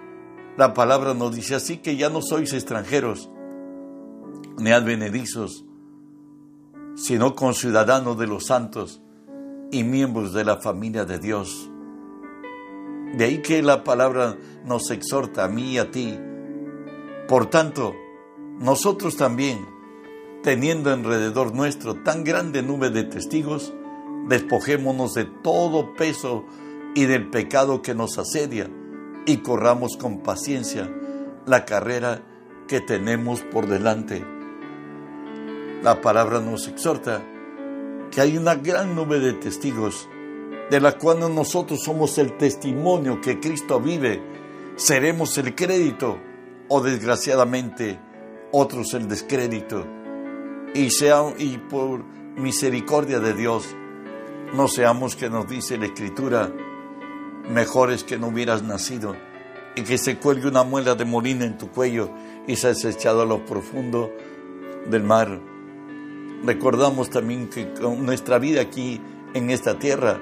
la 0.57 0.74
palabra 0.74 1.13
nos 1.13 1.36
dice 1.36 1.55
así 1.55 1.77
que 1.77 1.95
ya 1.98 2.10
no 2.10 2.22
sois 2.22 2.53
extranjeros 2.53 3.29
ni 4.57 4.72
advenedizos, 4.72 5.65
sino 6.95 7.36
conciudadanos 7.36 8.17
de 8.17 8.27
los 8.27 8.45
santos 8.45 9.01
y 9.72 9.83
miembros 9.83 10.33
de 10.33 10.45
la 10.45 10.57
familia 10.57 11.05
de 11.05 11.19
Dios. 11.19 11.69
De 13.15 13.25
ahí 13.25 13.41
que 13.41 13.62
la 13.63 13.83
palabra 13.83 14.38
nos 14.65 14.91
exhorta 14.91 15.45
a 15.45 15.48
mí 15.48 15.74
y 15.74 15.77
a 15.79 15.89
ti 15.89 16.17
por 17.27 17.50
tanto, 17.50 17.95
nosotros 18.60 19.15
también, 19.15 19.65
teniendo 20.43 20.91
alrededor 20.91 21.55
nuestro 21.55 22.03
tan 22.03 22.25
grande 22.25 22.62
nube 22.62 22.89
de 22.89 23.05
testigos, 23.05 23.74
despojémonos 24.27 25.13
de 25.13 25.25
todo 25.25 25.93
peso 25.95 26.43
y 26.95 27.05
del 27.05 27.29
pecado 27.29 27.81
que 27.81 27.95
nos 27.95 28.17
asedia 28.17 28.69
y 29.25 29.38
corramos 29.38 29.97
con 29.97 30.19
paciencia 30.19 30.89
la 31.45 31.65
carrera 31.65 32.21
que 32.67 32.81
tenemos 32.81 33.41
por 33.41 33.67
delante. 33.67 34.23
La 35.81 36.01
palabra 36.01 36.39
nos 36.39 36.67
exhorta 36.67 37.21
que 38.12 38.21
hay 38.21 38.38
una 38.38 38.55
gran 38.55 38.95
nube 38.95 39.19
de 39.19 39.33
testigos, 39.33 40.07
de 40.69 40.79
la 40.79 40.97
cual 40.97 41.19
nosotros 41.33 41.83
somos 41.83 42.17
el 42.17 42.38
testimonio 42.38 43.19
que 43.19 43.39
Cristo 43.39 43.79
vive, 43.79 44.21
seremos 44.75 45.38
el 45.38 45.56
crédito 45.56 46.17
o 46.69 46.82
desgraciadamente 46.82 47.99
otros 48.51 48.93
el 48.93 49.08
descrédito. 49.08 49.86
Y, 50.73 50.89
sea, 50.89 51.34
y 51.38 51.58
por 51.58 52.03
misericordia 52.38 53.19
de 53.19 53.34
Dios, 53.34 53.75
no 54.53 54.67
seamos 54.67 55.15
que 55.15 55.29
nos 55.29 55.47
dice 55.47 55.77
la 55.77 55.88
Escritura, 55.88 56.51
mejores 57.49 58.03
que 58.03 58.17
no 58.17 58.27
hubieras 58.27 58.63
nacido 58.63 59.15
y 59.75 59.82
que 59.84 59.97
se 59.97 60.17
cuelgue 60.17 60.47
una 60.47 60.63
muela 60.63 60.95
de 60.95 61.06
molina 61.06 61.45
en 61.45 61.58
tu 61.58 61.69
cuello 61.69 62.10
y 62.47 62.56
seas 62.56 62.84
echado 62.86 63.21
a 63.21 63.25
lo 63.25 63.45
profundo 63.45 64.12
del 64.86 65.03
mar. 65.03 65.39
Recordamos 66.43 67.10
también 67.10 67.49
que 67.49 67.73
con 67.73 68.06
nuestra 68.06 68.38
vida 68.38 68.62
aquí 68.62 68.99
en 69.34 69.49
esta 69.49 69.79
tierra, 69.79 70.19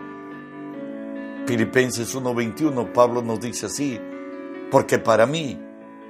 Filipenses 1.47 2.13
1:21, 2.15 2.93
Pablo 2.93 3.21
nos 3.21 3.39
dice 3.41 3.65
así, 3.65 3.99
porque 4.69 4.99
para 4.99 5.25
mí 5.25 5.59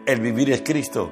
el 0.06 0.20
vivir 0.20 0.52
es 0.52 0.62
Cristo 0.62 1.12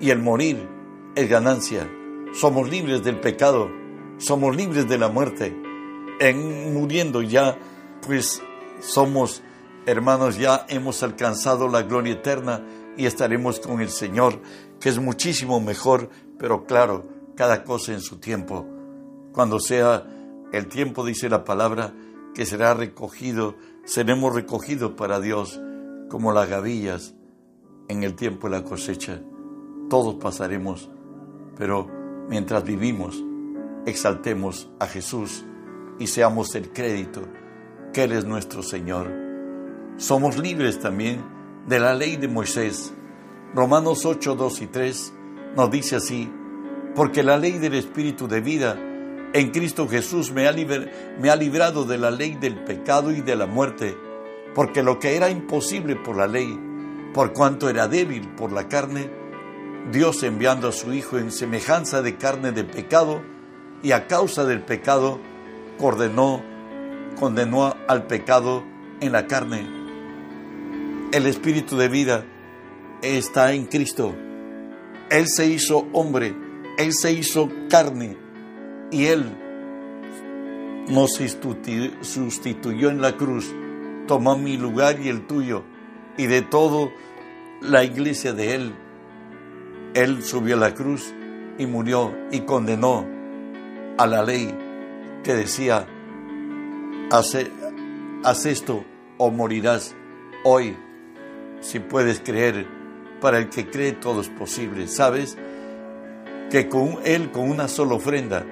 y 0.00 0.10
el 0.10 0.18
morir 0.18 0.68
es 1.14 1.28
ganancia. 1.28 1.88
Somos 2.32 2.68
libres 2.68 3.02
del 3.02 3.20
pecado, 3.20 3.70
somos 4.18 4.54
libres 4.54 4.88
de 4.88 4.98
la 4.98 5.08
muerte. 5.08 5.56
En 6.20 6.74
muriendo 6.74 7.22
ya, 7.22 7.56
pues 8.06 8.42
somos 8.84 9.42
hermanos, 9.86 10.36
ya 10.36 10.66
hemos 10.68 11.02
alcanzado 11.02 11.68
la 11.68 11.82
gloria 11.82 12.14
eterna 12.14 12.64
y 12.96 13.06
estaremos 13.06 13.60
con 13.60 13.80
el 13.80 13.88
Señor, 13.88 14.40
que 14.80 14.88
es 14.88 14.98
muchísimo 14.98 15.60
mejor, 15.60 16.10
pero 16.38 16.64
claro, 16.64 17.06
cada 17.34 17.64
cosa 17.64 17.92
en 17.92 18.00
su 18.00 18.18
tiempo. 18.18 18.66
Cuando 19.32 19.58
sea 19.58 20.06
el 20.52 20.68
tiempo, 20.68 21.04
dice 21.04 21.28
la 21.28 21.44
palabra, 21.44 21.92
que 22.34 22.46
será 22.46 22.74
recogido, 22.74 23.56
seremos 23.84 24.34
recogidos 24.34 24.92
para 24.92 25.20
Dios 25.20 25.60
como 26.08 26.32
las 26.32 26.48
gavillas 26.48 27.14
en 27.88 28.02
el 28.04 28.14
tiempo 28.14 28.48
de 28.48 28.58
la 28.58 28.64
cosecha. 28.64 29.20
Todos 29.88 30.16
pasaremos, 30.16 30.90
pero 31.56 31.88
mientras 32.28 32.64
vivimos, 32.64 33.22
exaltemos 33.86 34.70
a 34.78 34.86
Jesús 34.86 35.44
y 35.98 36.06
seamos 36.06 36.54
el 36.54 36.70
crédito 36.70 37.22
que 37.94 38.04
Él 38.04 38.12
es 38.12 38.26
nuestro 38.26 38.62
Señor. 38.62 39.10
Somos 39.96 40.36
libres 40.36 40.80
también 40.80 41.24
de 41.66 41.78
la 41.78 41.94
ley 41.94 42.16
de 42.16 42.28
Moisés. 42.28 42.92
Romanos 43.54 44.04
8, 44.04 44.34
2 44.34 44.62
y 44.62 44.66
3 44.66 45.12
nos 45.56 45.70
dice 45.70 45.96
así, 45.96 46.30
porque 46.96 47.22
la 47.22 47.38
ley 47.38 47.52
del 47.52 47.74
Espíritu 47.74 48.26
de 48.26 48.40
vida 48.40 48.76
en 49.32 49.50
Cristo 49.52 49.88
Jesús 49.88 50.32
me 50.32 50.48
ha, 50.48 50.54
me 51.20 51.30
ha 51.30 51.36
librado 51.36 51.84
de 51.84 51.96
la 51.96 52.10
ley 52.10 52.34
del 52.34 52.64
pecado 52.64 53.12
y 53.12 53.20
de 53.20 53.36
la 53.36 53.46
muerte, 53.46 53.96
porque 54.54 54.82
lo 54.82 54.98
que 54.98 55.16
era 55.16 55.30
imposible 55.30 55.94
por 55.94 56.16
la 56.16 56.26
ley, 56.26 56.58
por 57.14 57.32
cuanto 57.32 57.68
era 57.68 57.86
débil 57.86 58.28
por 58.30 58.50
la 58.52 58.68
carne, 58.68 59.08
Dios 59.92 60.22
enviando 60.24 60.68
a 60.68 60.72
su 60.72 60.92
Hijo 60.92 61.18
en 61.18 61.30
semejanza 61.30 62.02
de 62.02 62.16
carne 62.16 62.50
de 62.50 62.64
pecado, 62.64 63.22
y 63.82 63.92
a 63.92 64.08
causa 64.08 64.44
del 64.44 64.62
pecado, 64.62 65.20
condenó, 65.78 66.53
condenó 67.18 67.74
al 67.88 68.06
pecado 68.06 68.64
en 69.00 69.12
la 69.12 69.26
carne. 69.26 69.66
El 71.12 71.26
Espíritu 71.26 71.76
de 71.76 71.88
vida 71.88 72.24
está 73.02 73.52
en 73.52 73.66
Cristo. 73.66 74.14
Él 75.10 75.28
se 75.28 75.46
hizo 75.46 75.86
hombre, 75.92 76.34
Él 76.78 76.92
se 76.92 77.12
hizo 77.12 77.48
carne, 77.68 78.16
y 78.90 79.06
Él 79.06 79.24
nos 80.88 81.12
sustituyó 81.12 82.90
en 82.90 83.00
la 83.00 83.16
cruz, 83.16 83.52
tomó 84.06 84.36
mi 84.36 84.56
lugar 84.56 85.00
y 85.00 85.08
el 85.08 85.26
tuyo 85.26 85.64
y 86.16 86.26
de 86.26 86.42
todo 86.42 86.90
la 87.60 87.84
iglesia 87.84 88.32
de 88.32 88.54
Él. 88.54 88.74
Él 89.94 90.22
subió 90.22 90.56
a 90.56 90.58
la 90.58 90.74
cruz 90.74 91.14
y 91.58 91.66
murió 91.66 92.14
y 92.30 92.40
condenó 92.40 93.06
a 93.96 94.06
la 94.06 94.22
ley 94.22 94.54
que 95.22 95.34
decía, 95.34 95.86
haz, 97.18 98.46
esto 98.46 98.84
o 99.18 99.30
morirás 99.30 99.94
hoy, 100.44 100.76
si 101.60 101.80
puedes 101.80 102.20
creer. 102.20 102.66
Para 103.20 103.38
el 103.38 103.48
que 103.48 103.70
cree 103.70 103.92
todo 103.92 104.20
es 104.20 104.28
posible. 104.28 104.86
¿Sabes? 104.86 105.38
Que 106.50 106.68
con 106.68 106.98
Él, 107.04 107.30
con 107.30 107.48
una 107.48 107.68
sola 107.68 107.94
ofrenda, 107.94 108.44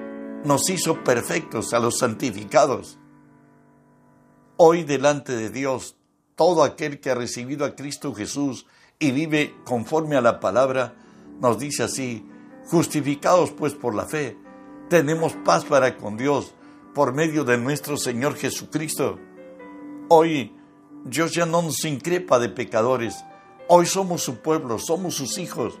nos 0.43 0.69
hizo 0.69 1.03
perfectos 1.03 1.73
a 1.73 1.79
los 1.79 1.99
santificados. 1.99 2.97
Hoy 4.57 4.83
delante 4.83 5.35
de 5.35 5.49
Dios 5.49 5.95
todo 6.35 6.63
aquel 6.63 6.99
que 6.99 7.11
ha 7.11 7.15
recibido 7.15 7.65
a 7.65 7.75
Cristo 7.75 8.13
Jesús 8.13 8.65
y 8.97 9.11
vive 9.11 9.55
conforme 9.65 10.15
a 10.15 10.21
la 10.21 10.39
palabra, 10.39 10.95
nos 11.39 11.59
dice 11.59 11.83
así, 11.83 12.25
justificados 12.65 13.51
pues 13.51 13.73
por 13.73 13.93
la 13.93 14.05
fe, 14.05 14.37
tenemos 14.89 15.33
paz 15.45 15.65
para 15.65 15.97
con 15.97 16.17
Dios 16.17 16.53
por 16.93 17.13
medio 17.13 17.43
de 17.43 17.57
nuestro 17.57 17.97
Señor 17.97 18.35
Jesucristo. 18.35 19.19
Hoy 20.09 20.55
Dios 21.05 21.33
ya 21.33 21.45
no 21.45 21.61
nos 21.61 21.83
increpa 21.85 22.39
de 22.39 22.49
pecadores, 22.49 23.23
hoy 23.67 23.85
somos 23.85 24.21
su 24.21 24.37
pueblo, 24.37 24.77
somos 24.79 25.15
sus 25.15 25.37
hijos, 25.37 25.79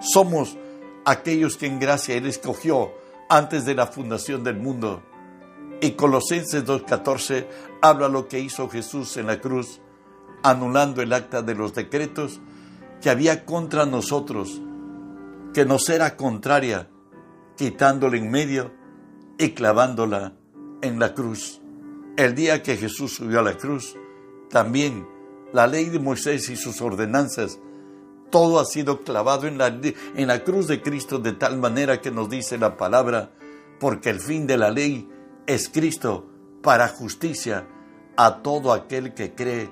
somos 0.00 0.56
aquellos 1.04 1.56
que 1.56 1.66
en 1.66 1.78
gracia 1.78 2.16
Él 2.16 2.26
escogió 2.26 2.92
antes 3.28 3.64
de 3.64 3.74
la 3.74 3.86
fundación 3.86 4.42
del 4.44 4.56
mundo. 4.56 5.02
Y 5.80 5.92
Colosenses 5.92 6.64
2.14 6.64 7.46
habla 7.80 8.08
lo 8.08 8.28
que 8.28 8.40
hizo 8.40 8.68
Jesús 8.68 9.16
en 9.16 9.26
la 9.26 9.40
cruz, 9.40 9.80
anulando 10.42 11.02
el 11.02 11.12
acta 11.12 11.42
de 11.42 11.54
los 11.54 11.74
decretos 11.74 12.40
que 13.00 13.10
había 13.10 13.44
contra 13.44 13.86
nosotros 13.86 14.60
que 15.54 15.64
nos 15.64 15.88
era 15.88 16.16
contraria, 16.16 16.88
quitándola 17.56 18.16
en 18.16 18.30
medio 18.30 18.81
y 19.42 19.50
clavándola 19.50 20.34
en 20.82 21.00
la 21.00 21.14
cruz. 21.14 21.60
El 22.16 22.36
día 22.36 22.62
que 22.62 22.76
Jesús 22.76 23.14
subió 23.14 23.40
a 23.40 23.42
la 23.42 23.56
cruz, 23.56 23.96
también 24.48 25.04
la 25.52 25.66
ley 25.66 25.86
de 25.86 25.98
Moisés 25.98 26.48
y 26.48 26.54
sus 26.54 26.80
ordenanzas, 26.80 27.58
todo 28.30 28.60
ha 28.60 28.64
sido 28.64 29.00
clavado 29.00 29.48
en 29.48 29.58
la, 29.58 29.66
en 29.66 30.28
la 30.28 30.44
cruz 30.44 30.68
de 30.68 30.80
Cristo 30.80 31.18
de 31.18 31.32
tal 31.32 31.58
manera 31.58 32.00
que 32.00 32.12
nos 32.12 32.30
dice 32.30 32.56
la 32.56 32.76
palabra, 32.76 33.32
porque 33.80 34.10
el 34.10 34.20
fin 34.20 34.46
de 34.46 34.58
la 34.58 34.70
ley 34.70 35.08
es 35.48 35.68
Cristo 35.68 36.24
para 36.62 36.86
justicia 36.86 37.66
a 38.16 38.42
todo 38.42 38.72
aquel 38.72 39.12
que 39.12 39.34
cree. 39.34 39.68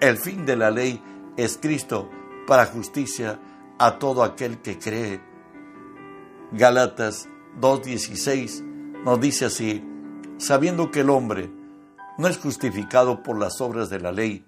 El 0.00 0.16
fin 0.16 0.44
de 0.44 0.56
la 0.56 0.72
ley 0.72 1.00
es 1.36 1.56
Cristo 1.56 2.10
para 2.48 2.66
justicia 2.66 3.38
a 3.78 3.96
todo 4.00 4.24
aquel 4.24 4.60
que 4.60 4.76
cree. 4.76 5.20
Gálatas 6.50 7.28
2.16 7.60 8.73
nos 9.04 9.20
dice 9.20 9.44
así, 9.44 9.84
sabiendo 10.38 10.90
que 10.90 11.00
el 11.00 11.10
hombre 11.10 11.52
no 12.16 12.26
es 12.26 12.38
justificado 12.38 13.22
por 13.22 13.38
las 13.38 13.60
obras 13.60 13.90
de 13.90 14.00
la 14.00 14.12
ley, 14.12 14.46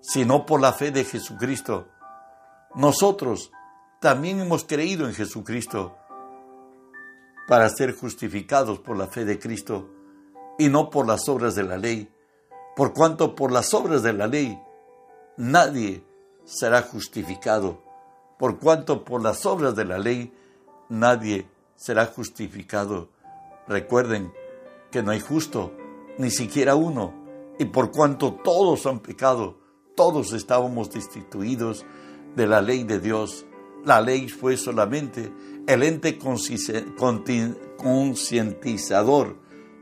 sino 0.00 0.44
por 0.44 0.60
la 0.60 0.72
fe 0.72 0.90
de 0.90 1.04
Jesucristo. 1.04 1.88
Nosotros 2.74 3.50
también 4.00 4.40
hemos 4.40 4.64
creído 4.64 5.06
en 5.06 5.14
Jesucristo 5.14 5.96
para 7.48 7.68
ser 7.70 7.94
justificados 7.94 8.78
por 8.78 8.96
la 8.96 9.06
fe 9.06 9.24
de 9.24 9.38
Cristo 9.38 9.88
y 10.58 10.68
no 10.68 10.90
por 10.90 11.06
las 11.06 11.28
obras 11.28 11.54
de 11.54 11.62
la 11.62 11.78
ley, 11.78 12.12
por 12.76 12.92
cuanto 12.92 13.34
por 13.34 13.52
las 13.52 13.72
obras 13.74 14.02
de 14.02 14.12
la 14.12 14.26
ley 14.26 14.60
nadie 15.36 16.04
será 16.44 16.82
justificado, 16.82 17.82
por 18.38 18.58
cuanto 18.58 19.04
por 19.04 19.22
las 19.22 19.46
obras 19.46 19.74
de 19.76 19.84
la 19.84 19.98
ley 19.98 20.32
nadie 20.88 21.48
será 21.76 22.06
justificado. 22.06 23.11
Recuerden 23.68 24.32
que 24.90 25.02
no 25.02 25.10
hay 25.10 25.20
justo, 25.20 25.72
ni 26.18 26.30
siquiera 26.30 26.74
uno, 26.74 27.14
y 27.58 27.64
por 27.66 27.90
cuanto 27.90 28.34
todos 28.34 28.86
han 28.86 29.00
pecado, 29.00 29.58
todos 29.94 30.32
estábamos 30.32 30.90
destituidos 30.90 31.84
de 32.36 32.46
la 32.46 32.60
ley 32.60 32.84
de 32.84 32.98
Dios. 33.00 33.46
La 33.84 34.00
ley 34.00 34.28
fue 34.28 34.56
solamente 34.56 35.32
el 35.66 35.82
ente 35.82 36.18
concientizador 37.76 39.36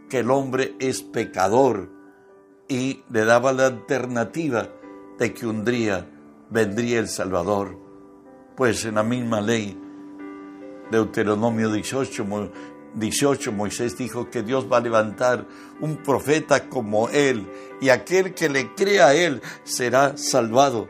que 0.08 0.18
el 0.18 0.30
hombre 0.30 0.74
es 0.78 1.02
pecador 1.02 1.88
y 2.68 3.02
le 3.10 3.24
daba 3.24 3.52
la 3.52 3.66
alternativa 3.66 4.68
de 5.18 5.34
que 5.34 5.46
un 5.46 5.64
día 5.64 6.08
vendría 6.50 6.98
el 6.98 7.08
Salvador. 7.08 7.78
Pues 8.56 8.84
en 8.84 8.96
la 8.96 9.02
misma 9.02 9.40
ley, 9.40 9.80
Deuteronomio 10.90 11.72
18, 11.72 12.24
18, 12.94 13.52
Moisés 13.52 13.96
dijo 13.96 14.30
que 14.30 14.42
Dios 14.42 14.66
va 14.70 14.78
a 14.78 14.80
levantar 14.80 15.46
un 15.80 15.98
profeta 15.98 16.68
como 16.68 17.08
él 17.08 17.46
y 17.80 17.88
aquel 17.88 18.34
que 18.34 18.48
le 18.48 18.74
crea 18.74 19.08
a 19.08 19.14
él 19.14 19.40
será 19.64 20.16
salvado. 20.16 20.88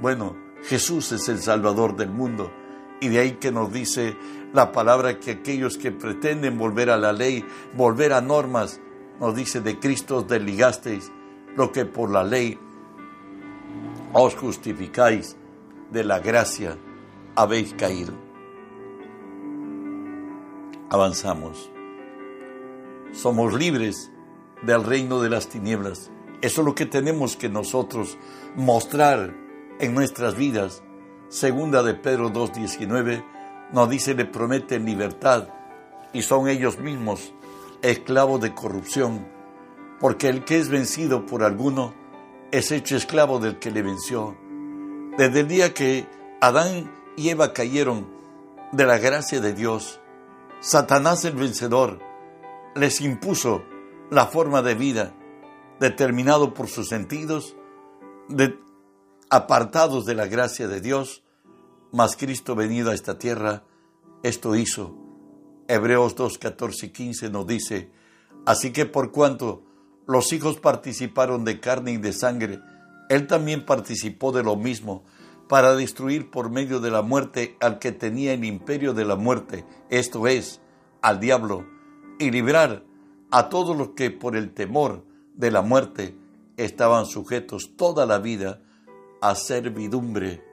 Bueno, 0.00 0.36
Jesús 0.64 1.12
es 1.12 1.28
el 1.28 1.40
Salvador 1.40 1.96
del 1.96 2.10
mundo 2.10 2.52
y 3.00 3.08
de 3.08 3.20
ahí 3.20 3.32
que 3.32 3.50
nos 3.50 3.72
dice 3.72 4.16
la 4.52 4.72
palabra 4.72 5.18
que 5.18 5.32
aquellos 5.32 5.78
que 5.78 5.92
pretenden 5.92 6.58
volver 6.58 6.90
a 6.90 6.96
la 6.96 7.12
ley, 7.12 7.44
volver 7.74 8.12
a 8.12 8.20
normas, 8.20 8.80
nos 9.20 9.34
dice 9.34 9.60
de 9.60 9.78
Cristo 9.78 10.18
os 10.18 10.28
desligasteis, 10.28 11.10
lo 11.56 11.72
que 11.72 11.84
por 11.84 12.10
la 12.10 12.24
ley 12.24 12.58
os 14.12 14.34
justificáis, 14.36 15.36
de 15.90 16.04
la 16.04 16.18
gracia 16.20 16.76
habéis 17.34 17.72
caído 17.72 18.27
avanzamos. 20.90 21.70
Somos 23.12 23.54
libres 23.54 24.10
del 24.62 24.84
reino 24.84 25.20
de 25.20 25.30
las 25.30 25.48
tinieblas. 25.48 26.10
Eso 26.40 26.60
es 26.60 26.64
lo 26.66 26.74
que 26.74 26.86
tenemos 26.86 27.36
que 27.36 27.48
nosotros 27.48 28.16
mostrar 28.54 29.34
en 29.80 29.94
nuestras 29.94 30.36
vidas. 30.36 30.82
Segunda 31.28 31.82
de 31.82 31.94
Pedro 31.94 32.32
2.19 32.32 33.24
nos 33.72 33.90
dice, 33.90 34.14
le 34.14 34.24
prometen 34.24 34.84
libertad 34.84 35.48
y 36.12 36.22
son 36.22 36.48
ellos 36.48 36.78
mismos 36.78 37.32
esclavos 37.82 38.40
de 38.40 38.54
corrupción, 38.54 39.26
porque 40.00 40.28
el 40.28 40.44
que 40.44 40.58
es 40.58 40.68
vencido 40.68 41.26
por 41.26 41.42
alguno 41.42 41.94
es 42.50 42.72
hecho 42.72 42.96
esclavo 42.96 43.38
del 43.38 43.58
que 43.58 43.70
le 43.70 43.82
venció. 43.82 44.36
Desde 45.16 45.40
el 45.40 45.48
día 45.48 45.74
que 45.74 46.06
Adán 46.40 46.90
y 47.16 47.28
Eva 47.28 47.52
cayeron 47.52 48.06
de 48.72 48.86
la 48.86 48.98
gracia 48.98 49.40
de 49.40 49.52
Dios, 49.52 50.00
Satanás 50.60 51.24
el 51.24 51.34
vencedor 51.34 52.00
les 52.74 53.00
impuso 53.00 53.62
la 54.10 54.26
forma 54.26 54.60
de 54.60 54.74
vida 54.74 55.14
determinado 55.78 56.52
por 56.52 56.66
sus 56.66 56.88
sentidos, 56.88 57.56
apartados 59.30 60.04
de 60.04 60.14
la 60.14 60.26
gracia 60.26 60.66
de 60.66 60.80
Dios, 60.80 61.22
mas 61.92 62.16
Cristo 62.16 62.56
venido 62.56 62.90
a 62.90 62.94
esta 62.94 63.18
tierra, 63.18 63.62
esto 64.24 64.56
hizo. 64.56 64.96
Hebreos 65.68 66.16
2, 66.16 66.38
14 66.38 66.86
y 66.86 66.88
15 66.90 67.30
nos 67.30 67.46
dice, 67.46 67.92
así 68.44 68.72
que 68.72 68.84
por 68.84 69.12
cuanto 69.12 69.62
los 70.06 70.32
hijos 70.32 70.58
participaron 70.58 71.44
de 71.44 71.60
carne 71.60 71.92
y 71.92 71.96
de 71.98 72.12
sangre, 72.12 72.60
Él 73.08 73.28
también 73.28 73.64
participó 73.64 74.32
de 74.32 74.42
lo 74.42 74.56
mismo, 74.56 75.04
para 75.48 75.74
destruir 75.74 76.30
por 76.30 76.50
medio 76.50 76.78
de 76.78 76.90
la 76.90 77.02
muerte 77.02 77.56
al 77.60 77.78
que 77.78 77.90
tenía 77.90 78.34
el 78.34 78.44
imperio 78.44 78.92
de 78.92 79.04
la 79.04 79.16
muerte, 79.16 79.64
esto 79.88 80.26
es, 80.26 80.60
al 81.00 81.20
diablo, 81.20 81.64
y 82.18 82.30
librar 82.30 82.84
a 83.30 83.48
todos 83.48 83.76
los 83.76 83.90
que 83.90 84.10
por 84.10 84.36
el 84.36 84.52
temor 84.52 85.04
de 85.34 85.50
la 85.50 85.62
muerte 85.62 86.14
estaban 86.56 87.06
sujetos 87.06 87.76
toda 87.76 88.04
la 88.04 88.18
vida 88.18 88.60
a 89.20 89.34
servidumbre. 89.34 90.44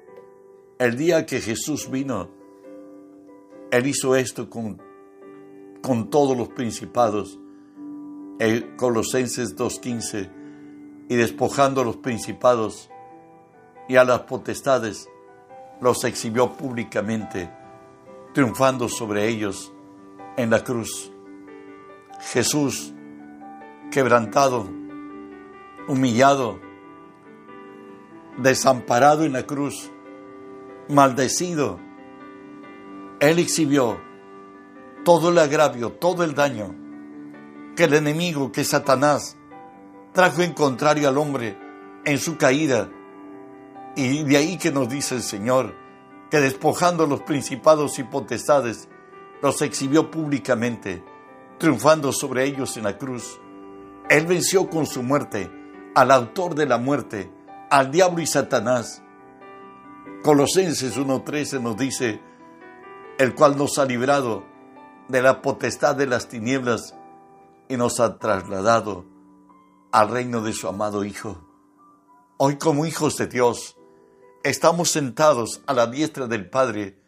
El 0.80 0.98
día 0.98 1.26
que 1.26 1.42
Jesús 1.42 1.90
vino, 1.90 2.30
Él 3.72 3.88
hizo 3.88 4.16
esto 4.16 4.50
con, 4.50 4.82
con 5.82 6.10
todos 6.10 6.38
los 6.38 6.50
principados. 6.50 7.40
Colosenses 8.78 9.56
2.15, 9.56 10.30
y 11.10 11.16
despojando 11.16 11.82
a 11.82 11.86
los 11.86 11.98
principados, 11.98 12.90
y 13.88 13.96
a 13.96 14.04
las 14.04 14.22
potestades 14.22 15.10
los 15.82 16.04
exhibió 16.04 16.54
públicamente, 16.54 17.50
triunfando 18.34 18.90
sobre 18.90 19.28
ellos 19.28 19.72
en 20.38 20.50
la 20.50 20.64
cruz. 20.64 21.12
Jesús, 22.32 22.94
quebrantado, 23.92 24.68
humillado, 25.88 26.60
desamparado 28.38 29.24
en 29.24 29.34
la 29.34 29.44
cruz, 29.44 29.92
maldecido, 30.90 31.80
Él 33.20 33.40
exhibió 33.40 34.00
todo 35.04 35.30
el 35.30 35.38
agravio, 35.38 35.92
todo 35.92 36.24
el 36.24 36.34
daño 36.34 36.76
que 37.76 37.84
el 37.84 37.94
enemigo, 37.94 38.52
que 38.52 38.64
Satanás, 38.64 39.38
trajo 40.14 40.42
en 40.42 40.54
contrario 40.54 41.10
al 41.10 41.18
hombre 41.18 41.58
en 42.06 42.18
su 42.18 42.38
caída 42.38 42.90
y 43.96 44.24
de 44.24 44.38
ahí 44.38 44.58
que 44.58 44.72
nos 44.72 44.90
dice 44.90 45.16
el 45.16 45.24
Señor, 45.24 45.76
que 46.30 46.40
despojando 46.40 47.08
los 47.08 47.22
principados 47.22 47.98
y 48.00 48.04
potestades, 48.04 48.90
los 49.42 49.62
exhibió 49.62 50.12
públicamente, 50.12 51.04
triunfando 51.58 52.12
sobre 52.12 52.46
ellos 52.46 52.76
en 52.78 52.84
la 52.84 52.98
cruz. 52.98 53.40
Él 54.10 54.26
venció 54.26 54.70
con 54.70 54.86
su 54.86 55.04
muerte 55.04 55.52
al 55.96 56.12
autor 56.12 56.56
de 56.56 56.66
la 56.66 56.78
muerte, 56.78 57.32
al 57.70 57.92
diablo 57.92 58.22
y 58.22 58.28
Satanás. 58.28 59.02
Colosenses 60.24 60.98
1.13 60.98 61.62
nos 61.62 61.78
dice, 61.78 62.22
el 63.18 63.34
cual 63.34 63.58
nos 63.58 63.78
ha 63.78 63.86
librado 63.86 64.44
de 65.08 65.22
la 65.22 65.42
potestad 65.42 65.96
de 65.96 66.08
las 66.08 66.28
tinieblas 66.28 66.96
y 67.70 67.78
nos 67.78 68.00
ha 68.00 68.18
trasladado 68.18 69.06
al 69.92 70.10
reino 70.10 70.42
de 70.42 70.52
su 70.52 70.68
amado 70.68 71.06
Hijo. 71.06 71.38
Hoy 72.38 72.58
como 72.58 72.86
hijos 72.86 73.16
de 73.16 73.28
Dios, 73.28 73.78
estamos 74.46 74.92
sentados 74.92 75.62
a 75.66 75.74
la 75.74 75.88
diestra 75.88 76.28
del 76.28 76.48
Padre, 76.48 77.00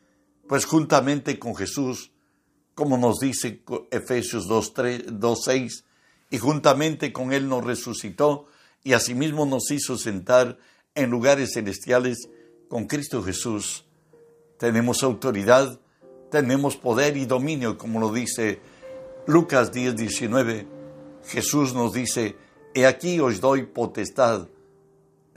pues 0.47 0.65
juntamente 0.65 1.38
con 1.38 1.56
Jesús, 1.56 2.12
como 2.73 2.97
nos 2.97 3.19
dice 3.19 3.62
Efesios 3.91 4.50
2.6, 4.50 5.84
y 6.32 6.38
juntamente 6.39 7.13
con 7.13 7.32
Él 7.32 7.47
nos 7.47 7.63
resucitó 7.63 8.47
y 8.84 8.93
asimismo 8.93 9.45
nos 9.45 9.69
hizo 9.69 10.00
sentar 10.00 10.58
en 10.95 11.12
lugares 11.12 11.54
celestiales 11.54 12.28
con 12.69 12.88
Cristo 12.88 13.21
Jesús. 13.21 13.86
Tenemos 14.58 15.04
autoridad, 15.04 15.80
tenemos 16.32 16.76
poder 16.76 17.17
y 17.17 17.28
dominio, 17.28 17.78
como 17.78 18.00
lo 18.00 18.12
dice 18.12 18.60
Lucas 19.28 19.71
10.19. 19.71 20.65
Jesús 21.28 21.76
nos 21.76 21.93
dice, 21.93 22.36
he 22.73 22.88
aquí 22.88 23.19
os 23.19 23.39
doy 23.39 23.67
potestad 23.67 24.47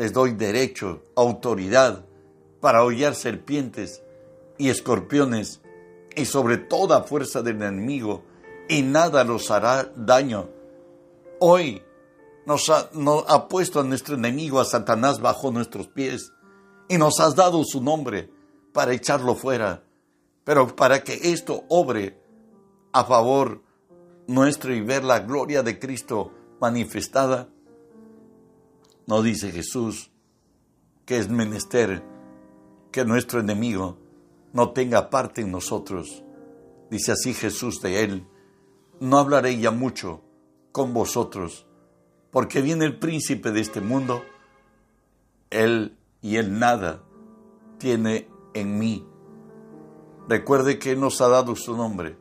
les 0.00 0.14
doy 0.14 0.32
derecho, 0.32 1.02
autoridad 1.14 2.06
para 2.62 2.82
hollar 2.84 3.14
serpientes 3.14 4.02
y 4.56 4.70
escorpiones 4.70 5.60
y 6.16 6.24
sobre 6.24 6.56
toda 6.56 7.02
fuerza 7.02 7.42
del 7.42 7.56
enemigo 7.56 8.24
y 8.66 8.80
nada 8.80 9.24
los 9.24 9.50
hará 9.50 9.92
daño. 9.94 10.48
Hoy 11.38 11.82
nos 12.46 12.70
ha, 12.70 12.88
nos 12.94 13.26
ha 13.28 13.46
puesto 13.46 13.78
a 13.78 13.84
nuestro 13.84 14.14
enemigo, 14.14 14.58
a 14.58 14.64
Satanás, 14.64 15.20
bajo 15.20 15.50
nuestros 15.50 15.88
pies 15.88 16.32
y 16.88 16.96
nos 16.96 17.20
has 17.20 17.36
dado 17.36 17.62
su 17.62 17.82
nombre 17.82 18.30
para 18.72 18.94
echarlo 18.94 19.34
fuera, 19.34 19.84
pero 20.44 20.74
para 20.76 21.04
que 21.04 21.30
esto 21.30 21.64
obre 21.68 22.18
a 22.92 23.04
favor 23.04 23.60
nuestro 24.26 24.74
y 24.74 24.80
ver 24.80 25.04
la 25.04 25.20
gloria 25.20 25.62
de 25.62 25.78
Cristo 25.78 26.32
manifestada, 26.58 27.50
no 29.10 29.22
dice 29.22 29.50
Jesús 29.50 30.12
que 31.04 31.18
es 31.18 31.28
menester 31.28 32.00
que 32.92 33.04
nuestro 33.04 33.40
enemigo 33.40 33.98
no 34.52 34.70
tenga 34.70 35.10
parte 35.10 35.40
en 35.40 35.50
nosotros. 35.50 36.22
Dice 36.92 37.10
así 37.10 37.34
Jesús 37.34 37.80
de 37.80 38.04
él, 38.04 38.28
no 39.00 39.18
hablaré 39.18 39.58
ya 39.58 39.72
mucho 39.72 40.22
con 40.70 40.94
vosotros, 40.94 41.66
porque 42.30 42.62
viene 42.62 42.84
el 42.84 43.00
príncipe 43.00 43.50
de 43.50 43.60
este 43.60 43.80
mundo, 43.80 44.22
él 45.50 45.98
y 46.22 46.36
él 46.36 46.60
nada 46.60 47.02
tiene 47.78 48.28
en 48.54 48.78
mí. 48.78 49.04
Recuerde 50.28 50.78
que 50.78 50.94
nos 50.94 51.20
ha 51.20 51.26
dado 51.26 51.56
su 51.56 51.76
nombre. 51.76 52.16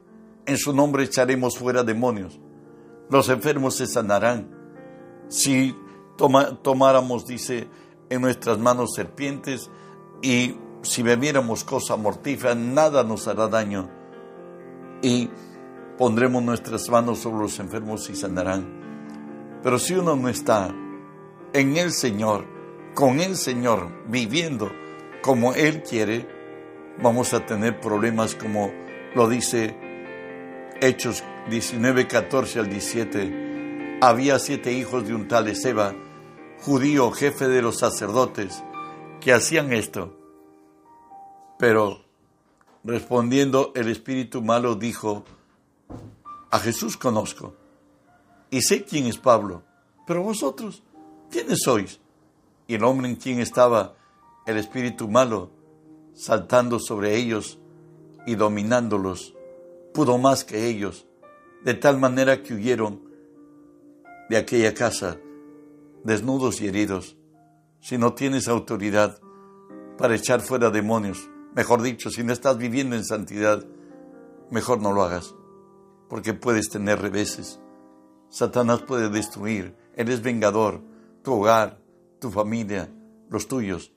En 0.47 0.57
su 0.57 0.73
nombre 0.73 1.03
echaremos 1.03 1.55
fuera 1.55 1.83
demonios. 1.83 2.39
Los 3.11 3.29
enfermos 3.29 3.75
se 3.75 3.85
sanarán. 3.85 4.49
Si 5.27 5.75
tomáramos, 6.61 7.25
dice, 7.25 7.67
en 8.09 8.21
nuestras 8.21 8.59
manos 8.59 8.93
serpientes 8.93 9.69
y 10.21 10.55
si 10.81 11.03
bebiéramos 11.03 11.63
cosa 11.63 11.95
mortífera, 11.95 12.55
nada 12.55 13.03
nos 13.03 13.27
hará 13.27 13.47
daño. 13.47 13.89
Y 15.01 15.29
pondremos 15.97 16.43
nuestras 16.43 16.89
manos 16.89 17.19
sobre 17.19 17.43
los 17.43 17.59
enfermos 17.59 18.09
y 18.09 18.15
sanarán. 18.15 19.59
Pero 19.63 19.79
si 19.79 19.93
uno 19.93 20.15
no 20.15 20.29
está 20.29 20.73
en 21.53 21.77
el 21.77 21.91
Señor, 21.91 22.45
con 22.93 23.19
el 23.19 23.35
Señor, 23.35 23.91
viviendo 24.07 24.71
como 25.21 25.53
Él 25.53 25.83
quiere, 25.83 26.27
vamos 27.01 27.33
a 27.33 27.45
tener 27.45 27.79
problemas 27.79 28.35
como 28.35 28.71
lo 29.15 29.27
dice 29.27 29.75
Hechos 30.81 31.23
19, 31.49 32.07
14 32.07 32.59
al 32.59 32.69
17. 32.69 33.99
Había 34.01 34.39
siete 34.39 34.71
hijos 34.71 35.05
de 35.07 35.13
un 35.13 35.27
tal 35.27 35.47
Ezeba, 35.49 35.93
judío, 36.61 37.11
jefe 37.11 37.47
de 37.47 37.61
los 37.61 37.77
sacerdotes, 37.77 38.63
que 39.21 39.33
hacían 39.33 39.73
esto. 39.73 40.15
Pero 41.57 42.05
respondiendo 42.83 43.71
el 43.75 43.89
espíritu 43.89 44.41
malo 44.41 44.75
dijo, 44.75 45.25
a 46.51 46.59
Jesús 46.59 46.97
conozco 46.97 47.53
y 48.49 48.61
sé 48.61 48.83
quién 48.83 49.05
es 49.05 49.17
Pablo, 49.17 49.63
pero 50.07 50.23
vosotros, 50.23 50.81
¿quiénes 51.29 51.59
sois? 51.63 51.99
Y 52.67 52.75
el 52.75 52.83
hombre 52.83 53.09
en 53.09 53.15
quien 53.15 53.39
estaba 53.39 53.95
el 54.45 54.57
espíritu 54.57 55.07
malo, 55.07 55.51
saltando 56.13 56.79
sobre 56.79 57.15
ellos 57.15 57.59
y 58.25 58.35
dominándolos, 58.35 59.35
pudo 59.93 60.17
más 60.17 60.43
que 60.43 60.67
ellos, 60.67 61.05
de 61.63 61.73
tal 61.73 61.99
manera 61.99 62.41
que 62.41 62.53
huyeron 62.53 63.01
de 64.29 64.37
aquella 64.37 64.73
casa, 64.73 65.17
desnudos 66.03 66.61
y 66.61 66.67
heridos. 66.67 67.17
Si 67.81 67.97
no 67.97 68.13
tienes 68.13 68.47
autoridad 68.47 69.19
para 69.97 70.15
echar 70.15 70.41
fuera 70.41 70.69
demonios, 70.69 71.29
mejor 71.55 71.81
dicho, 71.81 72.09
si 72.09 72.23
no 72.23 72.33
estás 72.33 72.57
viviendo 72.57 72.95
en 72.95 73.05
santidad, 73.05 73.65
mejor 74.49 74.81
no 74.81 74.93
lo 74.93 75.03
hagas, 75.03 75.35
porque 76.09 76.33
puedes 76.33 76.69
tener 76.69 77.01
reveses. 77.01 77.59
Satanás 78.29 78.81
puede 78.81 79.09
destruir, 79.09 79.75
eres 79.95 80.21
vengador, 80.21 80.81
tu 81.23 81.33
hogar, 81.33 81.81
tu 82.19 82.29
familia, 82.29 82.89
los 83.29 83.47
tuyos. 83.47 83.91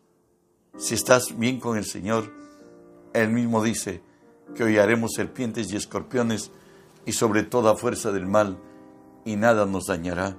Si 0.76 0.94
estás 0.94 1.38
bien 1.38 1.60
con 1.60 1.76
el 1.76 1.84
Señor, 1.84 2.32
Él 3.12 3.30
mismo 3.30 3.62
dice 3.62 4.02
que 4.54 4.64
hollaremos 4.64 5.12
serpientes 5.14 5.72
y 5.72 5.76
escorpiones 5.76 6.50
y 7.04 7.12
sobre 7.12 7.42
toda 7.42 7.76
fuerza 7.76 8.12
del 8.12 8.26
mal, 8.26 8.58
y 9.24 9.36
nada 9.36 9.66
nos 9.66 9.86
dañará. 9.86 10.36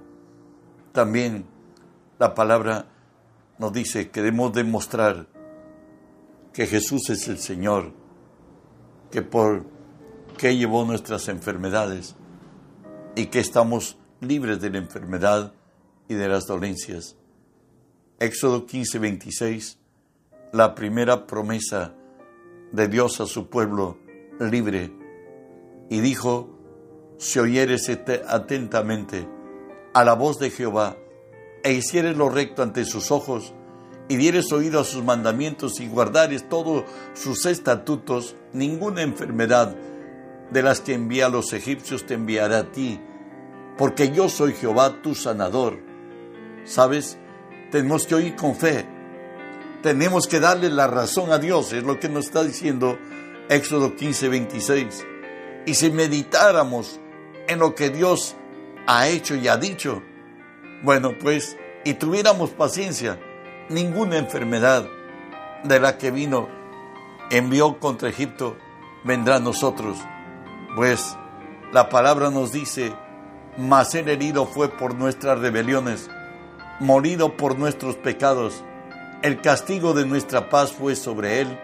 También 0.92 1.46
la 2.24 2.36
palabra 2.36 2.86
nos 3.58 3.74
dice 3.74 4.10
que 4.10 4.22
debemos 4.22 4.54
demostrar 4.54 5.28
que 6.54 6.68
Jesús 6.68 7.10
es 7.10 7.28
el 7.28 7.38
Señor, 7.38 7.92
que 9.12 9.22
por 9.22 9.66
que 10.38 10.56
llevó 10.56 10.86
nuestras 10.86 11.28
enfermedades 11.28 12.16
y 13.18 13.26
que 13.26 13.42
estamos 13.42 13.98
libres 14.22 14.62
de 14.62 14.70
la 14.70 14.78
enfermedad 14.78 15.52
y 16.08 16.14
de 16.14 16.30
las 16.30 16.48
dolencias. 16.48 17.18
Éxodo 18.20 18.68
15, 18.68 19.00
26 19.00 19.80
la 20.54 20.76
primera 20.76 21.28
promesa 21.28 21.94
de 22.72 22.88
Dios 22.88 23.20
a 23.20 23.26
su 23.26 23.50
pueblo 23.50 23.98
libre 24.40 24.94
y 25.90 26.00
dijo, 26.00 26.58
si 27.18 27.40
oyeres 27.40 27.92
atentamente 28.30 29.28
a 29.94 30.06
la 30.06 30.14
voz 30.14 30.40
de 30.40 30.52
Jehová 30.52 30.96
e 31.64 31.74
hicieres 31.74 32.18
lo 32.18 32.30
recto 32.30 32.62
ante 32.62 32.86
sus 32.86 33.12
ojos 33.12 33.54
y 34.10 34.18
dieres 34.18 34.52
oído 34.52 34.80
a 34.80 34.84
sus 34.84 35.04
mandamientos 35.04 35.80
y 35.80 35.88
guardares 35.88 36.48
todos 36.50 36.84
sus 37.14 37.46
estatutos, 37.46 38.36
ninguna 38.52 39.02
enfermedad 39.02 39.76
de 40.52 40.62
las 40.62 40.82
que 40.82 40.94
envía 40.94 41.28
a 41.28 41.30
los 41.30 41.54
egipcios 41.54 42.06
te 42.06 42.16
enviará 42.16 42.60
a 42.60 42.72
ti, 42.72 43.00
porque 43.78 44.12
yo 44.12 44.30
soy 44.30 44.54
Jehová 44.54 45.02
tu 45.02 45.16
sanador. 45.16 45.80
¿Sabes? 46.66 47.18
Tenemos 47.72 48.06
que 48.06 48.16
oír 48.16 48.36
con 48.36 48.56
fe 48.56 48.86
tenemos 49.84 50.28
que 50.28 50.40
darle 50.40 50.70
la 50.70 50.88
razón 50.88 51.32
a 51.32 51.38
Dios, 51.38 51.74
es 51.74 51.84
lo 51.84 52.00
que 52.00 52.08
nos 52.08 52.26
está 52.26 52.42
diciendo 52.42 52.98
Éxodo 53.50 53.96
15, 53.96 54.30
26. 54.30 55.06
Y 55.66 55.74
si 55.74 55.92
meditáramos 55.92 57.02
en 57.48 57.60
lo 57.60 57.76
que 57.76 57.90
Dios 57.90 58.36
ha 58.88 59.10
hecho 59.10 59.36
y 59.36 59.50
ha 59.50 59.58
dicho, 59.58 60.02
bueno, 60.84 61.18
pues, 61.20 61.58
y 61.84 61.96
tuviéramos 61.96 62.52
paciencia, 62.52 63.20
ninguna 63.70 64.18
enfermedad 64.18 64.88
de 65.64 65.80
la 65.80 65.98
que 65.98 66.12
vino, 66.12 66.48
envió 67.32 67.80
contra 67.80 68.10
Egipto, 68.10 68.58
vendrá 69.04 69.38
a 69.38 69.40
nosotros. 69.40 69.98
Pues 70.76 71.18
la 71.72 71.90
palabra 71.90 72.30
nos 72.30 72.52
dice, 72.52 72.94
mas 73.58 73.96
el 73.96 74.10
herido 74.10 74.46
fue 74.46 74.70
por 74.70 74.94
nuestras 74.94 75.40
rebeliones, 75.40 76.10
morido 76.80 77.36
por 77.36 77.58
nuestros 77.58 77.96
pecados 77.96 78.64
el 79.24 79.40
castigo 79.40 79.94
de 79.94 80.06
nuestra 80.06 80.50
paz 80.50 80.74
fue 80.74 80.98
sobre 80.98 81.40
él, 81.40 81.58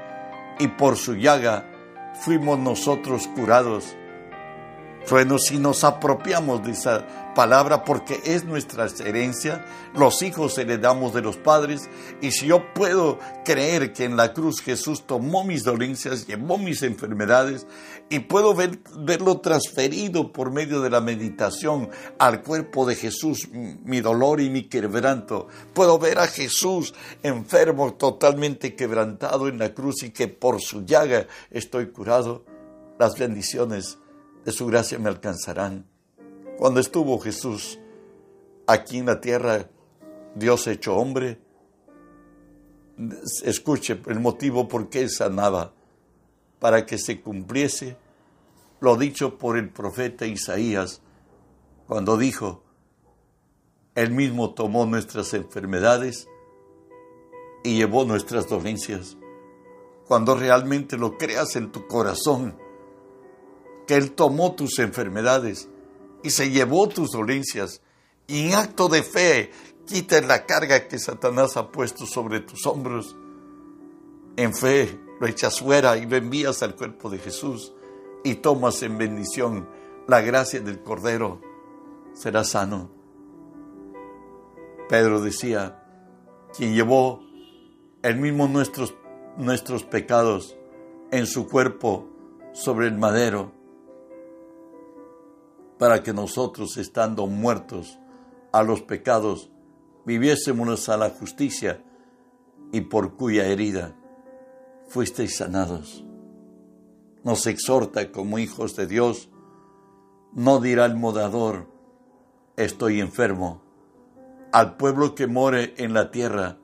y 0.59 0.69
por 0.69 0.95
su 0.95 1.15
llaga 1.15 1.65
fuimos 2.21 2.57
nosotros 2.57 3.27
curados. 3.35 3.97
Bueno, 5.07 5.39
si 5.39 5.57
nos 5.57 5.83
apropiamos 5.83 6.63
de 6.63 6.71
esa 6.71 7.33
palabra 7.33 7.83
porque 7.83 8.19
es 8.25 8.43
nuestra 8.43 8.85
herencia, 9.03 9.65
los 9.95 10.21
hijos 10.21 10.57
heredamos 10.57 11.13
de 11.13 11.21
los 11.21 11.37
padres, 11.37 11.89
y 12.21 12.31
si 12.31 12.47
yo 12.47 12.73
puedo 12.73 13.17
creer 13.43 13.91
que 13.93 14.03
en 14.03 14.17
la 14.17 14.33
cruz 14.33 14.61
Jesús 14.61 15.07
tomó 15.07 15.43
mis 15.43 15.63
dolencias, 15.63 16.27
llevó 16.27 16.59
mis 16.59 16.83
enfermedades, 16.83 17.65
y 18.09 18.19
puedo 18.19 18.53
verlo 18.53 19.39
transferido 19.39 20.31
por 20.31 20.51
medio 20.51 20.81
de 20.81 20.91
la 20.91 21.01
meditación 21.01 21.89
al 22.19 22.43
cuerpo 22.43 22.85
de 22.85 22.95
Jesús, 22.95 23.47
mi 23.51 24.01
dolor 24.01 24.41
y 24.41 24.49
mi 24.49 24.63
quebranto, 24.63 25.47
puedo 25.73 25.97
ver 25.97 26.19
a 26.19 26.27
Jesús 26.27 26.93
enfermo, 27.23 27.93
totalmente 27.93 28.75
quebrantado 28.75 29.47
en 29.47 29.57
la 29.57 29.73
cruz 29.73 30.03
y 30.03 30.11
que 30.11 30.27
por 30.27 30.61
su 30.61 30.85
llaga 30.85 31.25
estoy 31.49 31.87
curado, 31.87 32.43
las 32.99 33.17
bendiciones 33.17 33.97
de 34.45 34.51
su 34.51 34.67
gracia 34.67 34.99
me 34.99 35.09
alcanzarán. 35.09 35.85
Cuando 36.57 36.79
estuvo 36.79 37.19
Jesús 37.19 37.79
aquí 38.67 38.97
en 38.97 39.05
la 39.05 39.21
tierra, 39.21 39.69
Dios 40.35 40.67
hecho 40.67 40.95
hombre, 40.95 41.39
escuche 43.43 44.01
el 44.07 44.19
motivo 44.19 44.67
por 44.67 44.89
qué 44.89 45.07
sanaba, 45.09 45.73
para 46.59 46.85
que 46.85 46.97
se 46.97 47.21
cumpliese 47.21 47.97
lo 48.81 48.95
dicho 48.95 49.37
por 49.37 49.57
el 49.57 49.69
profeta 49.69 50.25
Isaías, 50.25 51.01
cuando 51.87 52.17
dijo, 52.17 52.63
Él 53.95 54.11
mismo 54.11 54.53
tomó 54.53 54.85
nuestras 54.85 55.33
enfermedades 55.33 56.27
y 57.63 57.77
llevó 57.77 58.05
nuestras 58.05 58.47
dolencias. 58.47 59.17
Cuando 60.07 60.35
realmente 60.35 60.97
lo 60.97 61.17
creas 61.17 61.55
en 61.55 61.71
tu 61.71 61.87
corazón, 61.87 62.57
que 63.89 63.95
Él 63.95 64.11
tomó 64.11 64.53
tus 64.53 64.77
enfermedades 64.77 65.67
y 66.21 66.29
se 66.29 66.51
llevó 66.51 66.87
tus 66.89 67.09
dolencias. 67.09 67.81
Y 68.27 68.45
en 68.45 68.53
acto 68.53 68.87
de 68.87 69.01
fe, 69.01 69.49
quita 69.87 70.21
la 70.21 70.45
carga 70.45 70.87
que 70.87 70.99
Satanás 70.99 71.57
ha 71.57 71.71
puesto 71.71 72.05
sobre 72.05 72.39
tus 72.39 72.67
hombros. 72.67 73.15
En 74.37 74.53
fe, 74.53 74.95
lo 75.19 75.25
echas 75.25 75.59
fuera 75.59 75.97
y 75.97 76.05
lo 76.05 76.17
envías 76.17 76.61
al 76.61 76.75
cuerpo 76.75 77.09
de 77.09 77.17
Jesús 77.17 77.73
y 78.23 78.35
tomas 78.35 78.83
en 78.83 78.99
bendición 78.99 79.67
la 80.07 80.21
gracia 80.21 80.59
del 80.59 80.83
Cordero, 80.83 81.41
serás 82.13 82.49
sano. 82.49 82.91
Pedro 84.87 85.19
decía, 85.19 85.83
quien 86.55 86.75
llevó 86.75 87.23
el 88.03 88.17
mismo 88.17 88.47
nuestros, 88.47 88.93
nuestros 89.35 89.83
pecados 89.83 90.55
en 91.09 91.25
su 91.25 91.47
cuerpo 91.47 92.07
sobre 92.53 92.85
el 92.85 92.95
madero, 92.95 93.57
para 95.79 96.03
que 96.03 96.13
nosotros, 96.13 96.77
estando 96.77 97.25
muertos 97.25 97.97
a 98.51 98.61
los 98.61 98.81
pecados, 98.81 99.49
viviésemos 100.05 100.89
a 100.89 100.97
la 100.97 101.09
justicia 101.09 101.81
y 102.73 102.81
por 102.81 103.15
cuya 103.15 103.47
herida 103.47 103.95
fuisteis 104.89 105.37
sanados. 105.37 106.03
Nos 107.23 107.47
exhorta 107.47 108.11
como 108.11 108.39
hijos 108.39 108.75
de 108.75 108.87
Dios, 108.87 109.29
no 110.33 110.59
dirá 110.59 110.85
el 110.85 110.95
modador, 110.95 111.67
estoy 112.57 112.99
enfermo. 112.99 113.61
Al 114.51 114.75
pueblo 114.75 115.15
que 115.15 115.27
more 115.27 115.75
en 115.77 115.93
la 115.93 116.11
tierra 116.11 116.57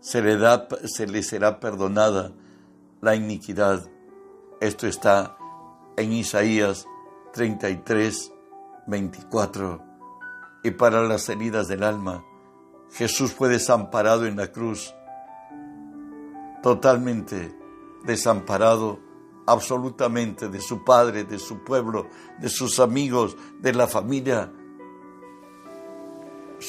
se 0.00 0.22
le, 0.22 0.38
da, 0.38 0.68
se 0.84 1.06
le 1.06 1.22
será 1.22 1.60
perdonada 1.60 2.32
la 3.02 3.14
iniquidad. 3.14 3.90
Esto 4.60 4.86
está 4.86 5.36
en 5.96 6.12
Isaías 6.12 6.86
33, 7.32 8.32
24. 8.86 9.82
Y 10.64 10.70
para 10.72 11.02
las 11.02 11.28
heridas 11.28 11.68
del 11.68 11.82
alma, 11.82 12.24
Jesús 12.92 13.32
fue 13.32 13.48
desamparado 13.48 14.26
en 14.26 14.36
la 14.36 14.52
cruz, 14.52 14.94
totalmente 16.62 17.56
desamparado 18.04 19.00
absolutamente 19.46 20.48
de 20.48 20.60
su 20.60 20.84
padre, 20.84 21.24
de 21.24 21.38
su 21.38 21.64
pueblo, 21.64 22.08
de 22.38 22.48
sus 22.48 22.78
amigos, 22.78 23.36
de 23.60 23.72
la 23.72 23.88
familia, 23.88 24.52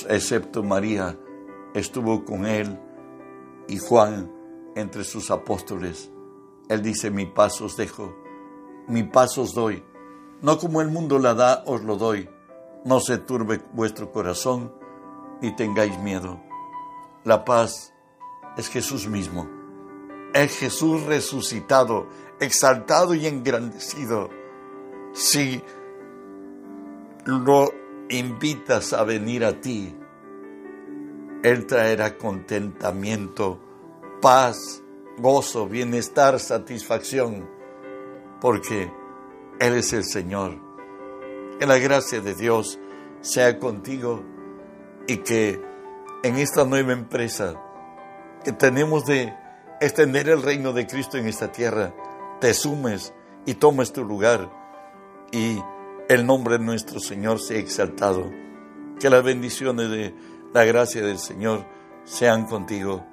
excepto 0.10 0.64
María, 0.64 1.18
estuvo 1.74 2.24
con 2.26 2.46
él 2.46 2.80
y 3.68 3.78
Juan 3.78 4.32
entre 4.76 5.04
sus 5.04 5.30
apóstoles. 5.30 6.10
Él 6.70 6.82
dice, 6.82 7.12
mi 7.12 7.26
paz 7.26 7.62
os 7.62 7.78
dejo, 7.78 8.16
mi 8.88 9.04
paz 9.04 9.38
os 9.38 9.54
doy, 9.54 9.84
no 10.44 10.60
como 10.60 10.82
el 10.82 10.90
mundo 10.90 11.20
la 11.20 11.34
da, 11.34 11.64
os 11.66 11.82
lo 11.84 11.96
doy, 11.96 12.30
no 12.84 13.00
se 13.00 13.18
turbe 13.18 13.62
vuestro 13.72 14.12
corazón, 14.12 14.74
ni 15.42 15.56
tengáis 15.56 15.98
miedo. 16.00 16.42
La 17.24 17.46
paz 17.46 17.94
es 18.58 18.68
Jesús 18.68 19.08
mismo, 19.08 19.50
es 20.34 20.58
Jesús 20.58 21.04
resucitado, 21.04 22.08
exaltado 22.42 23.16
y 23.16 23.26
engrandecido. 23.26 24.30
Si 25.14 25.64
lo 27.24 27.72
invitas 28.10 28.92
a 28.92 29.06
venir 29.06 29.46
a 29.46 29.62
ti, 29.62 29.96
Él 31.42 31.66
traerá 31.68 32.18
contentamiento, 32.18 33.62
paz, 34.22 34.84
gozo, 35.18 35.70
bienestar, 35.70 36.38
satisfacción, 36.38 37.50
porque 38.42 38.92
Él 39.64 39.76
es 39.76 39.94
el 39.94 40.04
Señor. 40.04 40.60
Que 41.58 41.66
la 41.66 41.78
gracia 41.78 42.20
de 42.20 42.36
Dios 42.36 42.80
sea 43.22 43.60
contigo 43.60 44.22
y 45.08 45.18
que 45.20 45.62
en 46.22 46.36
esta 46.36 46.66
nueva 46.66 46.92
empresa 46.92 47.56
que 48.44 48.52
tenemos 48.52 49.06
de 49.06 49.34
extender 49.80 50.28
el 50.28 50.42
reino 50.42 50.74
de 50.74 50.86
Cristo 50.86 51.18
en 51.18 51.28
esta 51.28 51.54
tierra, 51.54 51.94
te 52.42 52.54
sumes 52.54 53.14
y 53.46 53.54
tomes 53.54 53.94
tu 53.94 54.04
lugar 54.04 54.52
y 55.32 55.62
el 56.10 56.26
nombre 56.26 56.58
de 56.58 56.66
nuestro 56.66 57.00
Señor 57.00 57.40
sea 57.40 57.58
exaltado. 57.58 58.30
Que 59.00 59.10
las 59.10 59.24
bendiciones 59.24 59.90
de 59.90 60.14
la 60.54 60.66
gracia 60.66 61.02
del 61.02 61.20
Señor 61.20 61.66
sean 62.04 62.48
contigo. 62.48 63.06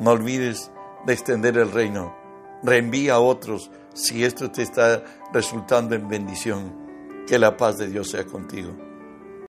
No 0.00 0.10
olvides 0.10 0.72
de 1.06 1.12
extender 1.12 1.56
el 1.56 1.70
reino. 1.70 2.16
Reenvía 2.64 3.14
a 3.14 3.20
otros 3.20 3.70
si 3.92 4.24
esto 4.24 4.50
te 4.50 4.62
está 4.62 5.04
resultando 5.34 5.96
en 5.96 6.08
bendición. 6.08 6.84
Que 7.26 7.38
la 7.38 7.56
paz 7.56 7.78
de 7.78 7.88
Dios 7.88 8.10
sea 8.10 8.24
contigo. 8.24 8.83